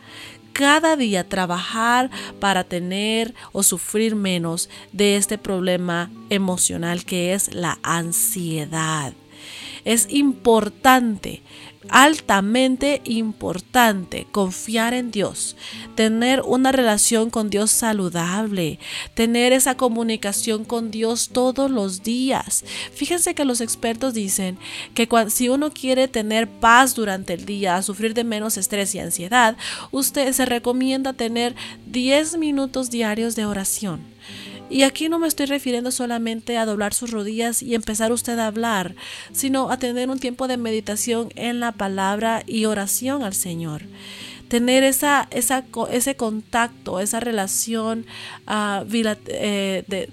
cada 0.53 0.95
día 0.95 1.27
trabajar 1.27 2.09
para 2.39 2.63
tener 2.63 3.33
o 3.51 3.63
sufrir 3.63 4.15
menos 4.15 4.69
de 4.91 5.17
este 5.17 5.37
problema 5.37 6.09
emocional 6.29 7.03
que 7.03 7.33
es 7.33 7.53
la 7.53 7.79
ansiedad. 7.83 9.13
Es 9.83 10.07
importante 10.09 11.41
altamente 11.89 13.01
importante 13.05 14.27
confiar 14.31 14.93
en 14.93 15.11
Dios, 15.11 15.55
tener 15.95 16.41
una 16.41 16.71
relación 16.71 17.29
con 17.29 17.49
Dios 17.49 17.71
saludable, 17.71 18.79
tener 19.13 19.53
esa 19.53 19.75
comunicación 19.75 20.65
con 20.65 20.91
Dios 20.91 21.29
todos 21.29 21.69
los 21.69 22.03
días. 22.03 22.63
Fíjense 22.93 23.35
que 23.35 23.45
los 23.45 23.61
expertos 23.61 24.13
dicen 24.13 24.57
que 24.93 25.07
si 25.29 25.49
uno 25.49 25.71
quiere 25.71 26.07
tener 26.07 26.47
paz 26.47 26.95
durante 26.95 27.33
el 27.33 27.45
día, 27.45 27.81
sufrir 27.81 28.13
de 28.13 28.23
menos 28.23 28.57
estrés 28.57 28.95
y 28.95 28.99
ansiedad, 28.99 29.55
usted 29.91 30.31
se 30.33 30.45
recomienda 30.45 31.13
tener 31.13 31.55
10 31.87 32.37
minutos 32.37 32.89
diarios 32.89 33.35
de 33.35 33.45
oración. 33.45 34.01
Y 34.73 34.81
aquí 34.81 35.07
no 35.07 35.19
me 35.19 35.27
estoy 35.27 35.45
refiriendo 35.45 35.91
solamente 35.91 36.57
a 36.57 36.65
doblar 36.65 36.95
sus 36.95 37.11
rodillas 37.11 37.61
y 37.61 37.75
empezar 37.75 38.11
usted 38.11 38.39
a 38.39 38.47
hablar, 38.47 38.95
sino 39.31 39.69
a 39.69 39.77
tener 39.77 40.09
un 40.09 40.17
tiempo 40.17 40.47
de 40.47 40.57
meditación 40.57 41.29
en 41.35 41.59
la 41.59 41.73
palabra 41.73 42.41
y 42.47 42.65
oración 42.65 43.21
al 43.21 43.35
Señor. 43.35 43.83
Tener 44.47 44.83
esa, 44.83 45.27
esa, 45.29 45.63
ese 45.91 46.15
contacto, 46.15 46.99
esa 46.99 47.19
relación 47.19 48.07
uh, 48.47 48.83
de, 48.83 50.09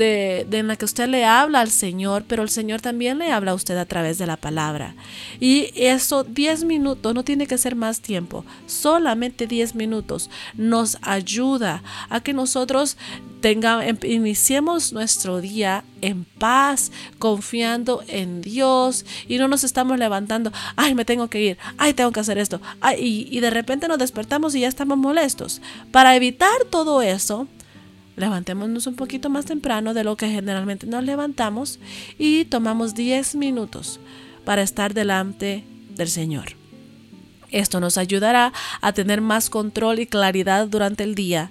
de, 0.00 0.46
en 0.50 0.66
la 0.66 0.76
que 0.76 0.86
usted 0.86 1.08
le 1.08 1.24
habla 1.24 1.60
al 1.60 1.70
Señor, 1.70 2.24
pero 2.26 2.42
el 2.42 2.48
Señor 2.48 2.80
también 2.80 3.18
le 3.18 3.30
habla 3.30 3.50
a 3.50 3.54
usted 3.54 3.76
a 3.76 3.84
través 3.84 4.16
de 4.18 4.26
la 4.26 4.36
palabra. 4.36 4.94
Y 5.38 5.70
eso, 5.76 6.24
10 6.24 6.64
minutos, 6.64 7.14
no 7.14 7.22
tiene 7.22 7.46
que 7.46 7.58
ser 7.58 7.76
más 7.76 8.00
tiempo, 8.00 8.44
solamente 8.66 9.46
10 9.46 9.74
minutos 9.74 10.30
nos 10.54 10.96
ayuda 11.02 11.82
a 12.08 12.20
que 12.20 12.32
nosotros 12.32 12.96
tenga, 13.42 13.86
em, 13.86 13.98
iniciemos 14.04 14.92
nuestro 14.92 15.40
día 15.40 15.84
en 16.00 16.24
paz, 16.24 16.92
confiando 17.18 18.02
en 18.08 18.40
Dios 18.40 19.04
y 19.28 19.36
no 19.36 19.48
nos 19.48 19.64
estamos 19.64 19.98
levantando, 19.98 20.50
ay, 20.76 20.94
me 20.94 21.04
tengo 21.04 21.28
que 21.28 21.42
ir, 21.42 21.58
ay, 21.76 21.92
tengo 21.92 22.10
que 22.10 22.20
hacer 22.20 22.38
esto, 22.38 22.60
ay, 22.80 22.96
y, 23.30 23.36
y 23.36 23.40
de 23.40 23.50
repente 23.50 23.86
nos 23.86 23.98
despertamos 23.98 24.54
y 24.54 24.60
ya 24.60 24.68
estamos 24.68 24.96
molestos. 24.96 25.60
Para 25.92 26.16
evitar 26.16 26.64
todo 26.70 27.02
eso, 27.02 27.46
levantémonos 28.16 28.86
un 28.86 28.96
poquito 28.96 29.30
más 29.30 29.46
temprano 29.46 29.94
de 29.94 30.04
lo 30.04 30.16
que 30.16 30.28
generalmente 30.28 30.86
nos 30.86 31.04
levantamos 31.04 31.78
y 32.18 32.44
tomamos 32.44 32.94
10 32.94 33.36
minutos 33.36 34.00
para 34.44 34.62
estar 34.62 34.94
delante 34.94 35.64
del 35.94 36.08
Señor. 36.08 36.60
Esto 37.50 37.80
nos 37.80 37.98
ayudará 37.98 38.52
a 38.80 38.92
tener 38.92 39.20
más 39.20 39.50
control 39.50 39.98
y 39.98 40.06
claridad 40.06 40.68
durante 40.68 41.02
el 41.02 41.14
día, 41.14 41.50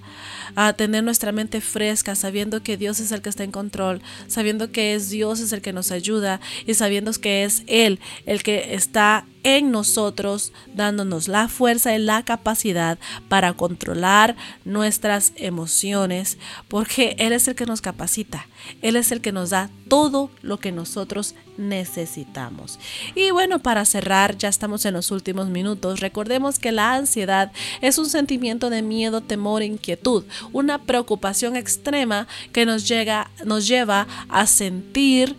a 0.55 0.73
tener 0.73 1.03
nuestra 1.03 1.31
mente 1.31 1.59
fresca, 1.59 2.15
sabiendo 2.15 2.63
que 2.63 2.77
Dios 2.77 2.99
es 2.99 3.11
el 3.11 3.21
que 3.21 3.29
está 3.29 3.43
en 3.43 3.51
control, 3.51 4.01
sabiendo 4.27 4.71
que 4.71 4.93
es 4.93 5.09
Dios 5.09 5.41
es 5.41 5.51
el 5.51 5.61
que 5.61 5.73
nos 5.73 5.91
ayuda 5.91 6.39
y 6.65 6.73
sabiendo 6.73 7.11
que 7.13 7.43
es 7.43 7.63
Él 7.67 7.99
el 8.25 8.43
que 8.43 8.75
está 8.75 9.25
en 9.43 9.71
nosotros, 9.71 10.51
dándonos 10.73 11.27
la 11.27 11.47
fuerza 11.47 11.95
y 11.95 11.99
la 11.99 12.23
capacidad 12.23 12.97
para 13.27 13.53
controlar 13.53 14.35
nuestras 14.65 15.33
emociones, 15.35 16.37
porque 16.67 17.15
Él 17.19 17.33
es 17.33 17.47
el 17.47 17.55
que 17.55 17.65
nos 17.65 17.81
capacita, 17.81 18.47
Él 18.81 18.95
es 18.95 19.11
el 19.11 19.21
que 19.21 19.31
nos 19.31 19.51
da 19.51 19.69
todo 19.87 20.29
lo 20.41 20.59
que 20.59 20.71
nosotros 20.71 21.35
necesitamos. 21.57 22.79
Y 23.15 23.31
bueno, 23.31 23.59
para 23.59 23.85
cerrar, 23.85 24.37
ya 24.37 24.49
estamos 24.49 24.85
en 24.85 24.93
los 24.93 25.11
últimos 25.11 25.49
minutos, 25.49 25.99
recordemos 25.99 26.59
que 26.59 26.71
la 26.71 26.95
ansiedad 26.95 27.51
es 27.81 27.97
un 27.97 28.09
sentimiento 28.09 28.69
de 28.69 28.81
miedo, 28.81 29.21
temor, 29.21 29.63
inquietud, 29.63 30.23
una 30.51 30.79
preocupación 30.83 31.55
extrema 31.55 32.27
que 32.53 32.65
nos, 32.65 32.87
llega, 32.87 33.29
nos 33.45 33.67
lleva 33.67 34.07
a 34.29 34.47
sentir 34.47 35.35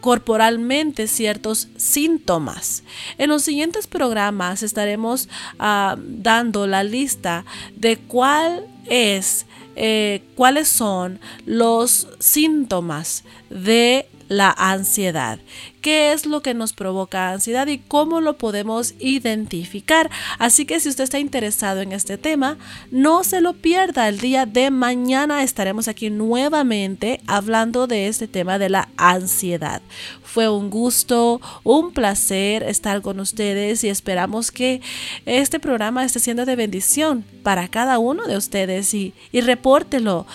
corporalmente 0.00 1.06
ciertos 1.06 1.68
síntomas. 1.76 2.82
En 3.18 3.28
los 3.28 3.42
siguientes 3.42 3.86
programas 3.86 4.62
estaremos 4.62 5.28
uh, 5.58 5.96
dando 5.98 6.66
la 6.66 6.82
lista 6.82 7.44
de 7.76 7.96
cuál 7.96 8.66
es, 8.86 9.46
eh, 9.76 10.22
cuáles 10.34 10.68
son 10.68 11.20
los 11.46 12.08
síntomas 12.18 13.24
de 13.50 14.06
la 14.28 14.54
ansiedad. 14.56 15.38
¿Qué 15.80 16.12
es 16.12 16.26
lo 16.26 16.42
que 16.42 16.52
nos 16.52 16.74
provoca 16.74 17.30
ansiedad 17.30 17.66
y 17.66 17.78
cómo 17.78 18.20
lo 18.20 18.36
podemos 18.36 18.94
identificar? 18.98 20.10
Así 20.38 20.66
que 20.66 20.78
si 20.78 20.90
usted 20.90 21.04
está 21.04 21.18
interesado 21.18 21.80
en 21.80 21.92
este 21.92 22.18
tema, 22.18 22.58
no 22.90 23.24
se 23.24 23.40
lo 23.40 23.54
pierda. 23.54 24.08
El 24.08 24.20
día 24.20 24.44
de 24.44 24.70
mañana 24.70 25.42
estaremos 25.42 25.88
aquí 25.88 26.10
nuevamente 26.10 27.20
hablando 27.26 27.86
de 27.86 28.08
este 28.08 28.28
tema 28.28 28.58
de 28.58 28.68
la 28.68 28.88
ansiedad. 28.98 29.80
Fue 30.22 30.50
un 30.50 30.68
gusto, 30.68 31.40
un 31.64 31.92
placer 31.92 32.62
estar 32.62 33.00
con 33.00 33.18
ustedes 33.18 33.82
y 33.82 33.88
esperamos 33.88 34.50
que 34.50 34.82
este 35.24 35.60
programa 35.60 36.04
esté 36.04 36.20
siendo 36.20 36.44
de 36.44 36.56
bendición 36.56 37.24
para 37.42 37.68
cada 37.68 37.98
uno 37.98 38.26
de 38.26 38.36
ustedes 38.36 38.92
y, 38.92 39.14
y 39.32 39.40
repórtelo. 39.40 40.26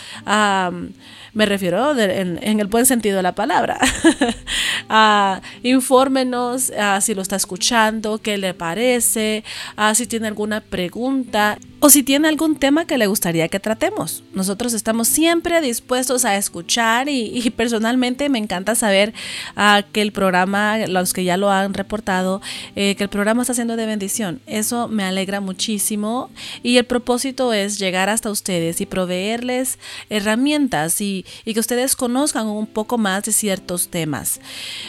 Me 1.35 1.45
refiero 1.45 1.99
en, 1.99 2.59
el 2.61 2.67
buen 2.67 2.85
sentido 2.85 3.17
de 3.17 3.23
la 3.23 3.35
palabra. 3.35 3.77
uh, 4.89 5.34
infórmenos 5.63 6.71
ah, 6.77 6.99
si 7.01 7.13
lo 7.13 7.21
está 7.21 7.35
escuchando, 7.35 8.19
qué 8.19 8.37
le 8.37 8.53
parece, 8.53 9.43
uh, 9.77 9.93
si 9.93 10.07
tiene 10.07 10.27
alguna 10.27 10.61
pregunta 10.61 11.57
o 11.85 11.89
si 11.91 12.01
tiene 12.01 12.27
algún 12.27 12.55
tema 12.55 12.85
que 12.85 12.97
le 12.97 13.05
gustaría 13.05 13.47
que 13.47 13.59
tratemos. 13.59 14.23
Nosotros 14.33 14.73
estamos 14.73 15.07
siempre 15.07 15.61
dispuestos 15.61 16.25
a 16.25 16.35
escuchar 16.35 17.09
y, 17.09 17.47
personalmente 17.55 18.27
me 18.27 18.39
encanta 18.39 18.73
saber 18.73 19.13
que 19.91 20.01
el 20.01 20.11
programa, 20.11 20.79
los 20.87 21.13
que 21.13 21.23
ya 21.23 21.37
lo 21.37 21.51
han 21.51 21.75
reportado, 21.75 22.41
eh, 22.75 22.95
que 22.95 23.03
el 23.03 23.09
programa 23.09 23.43
está 23.43 23.53
siendo 23.53 23.75
de 23.75 23.85
bendición. 23.85 24.41
Eso 24.47 24.87
me 24.87 25.03
alegra 25.03 25.41
muchísimo 25.41 26.31
y 26.63 26.77
el 26.77 26.85
propósito 26.85 27.53
es 27.53 27.77
llegar 27.77 28.09
hasta 28.09 28.31
ustedes 28.31 28.81
y 28.81 28.87
proveerles 28.87 29.77
herramientas 30.09 31.01
y 31.01 31.23
y 31.45 31.53
que 31.53 31.59
ustedes 31.59 31.95
conozcan 31.95 32.47
un 32.47 32.65
poco 32.65 32.97
más 32.97 33.23
de 33.25 33.31
ciertos 33.31 33.89
temas. 33.89 34.39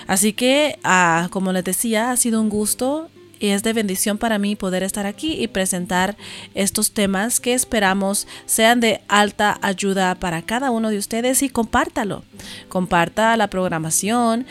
Así 0.07 0.33
que, 0.33 0.79
ah, 0.83 1.29
como 1.31 1.53
les 1.53 1.65
decía, 1.65 2.11
ha 2.11 2.17
sido 2.17 2.41
un 2.41 2.49
gusto 2.49 3.11
y 3.39 3.49
es 3.49 3.63
de 3.63 3.73
bendición 3.73 4.19
para 4.19 4.39
mí 4.39 4.57
poder 4.57 4.83
estar 4.83 5.07
aquí 5.07 5.35
y 5.35 5.49
presentar 5.49 6.17
estos 6.55 6.93
temas 6.93 7.41
que 7.41 7.55
esperamos 7.55 8.27
sean 8.47 8.81
de 8.81 9.01
alta 9.09 9.59
ayuda 9.63 10.15
para 10.15 10.43
cada 10.43 10.71
uno 10.71 10.91
de 10.91 10.99
ustedes 10.99 11.43
y 11.43 11.49
compártalo. 11.49 12.25
Comparta 12.69 13.37
la 13.37 13.49
programación, 13.49 14.47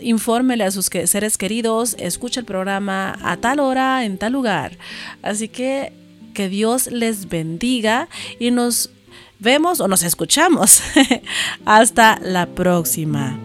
infórmele 0.00 0.64
a 0.64 0.70
sus 0.70 0.86
seres 0.86 1.38
queridos, 1.38 1.96
escucha 1.98 2.40
el 2.40 2.46
programa 2.46 3.18
a 3.22 3.36
tal 3.36 3.60
hora, 3.60 4.04
en 4.04 4.18
tal 4.18 4.32
lugar. 4.32 4.78
Así 5.22 5.48
que 5.48 5.92
que 6.34 6.50
Dios 6.50 6.88
les 6.88 7.30
bendiga 7.30 8.08
y 8.38 8.50
nos 8.50 8.90
vemos 9.38 9.80
o 9.80 9.88
nos 9.88 10.02
escuchamos. 10.02 10.82
Hasta 11.64 12.18
la 12.20 12.46
próxima. 12.46 13.38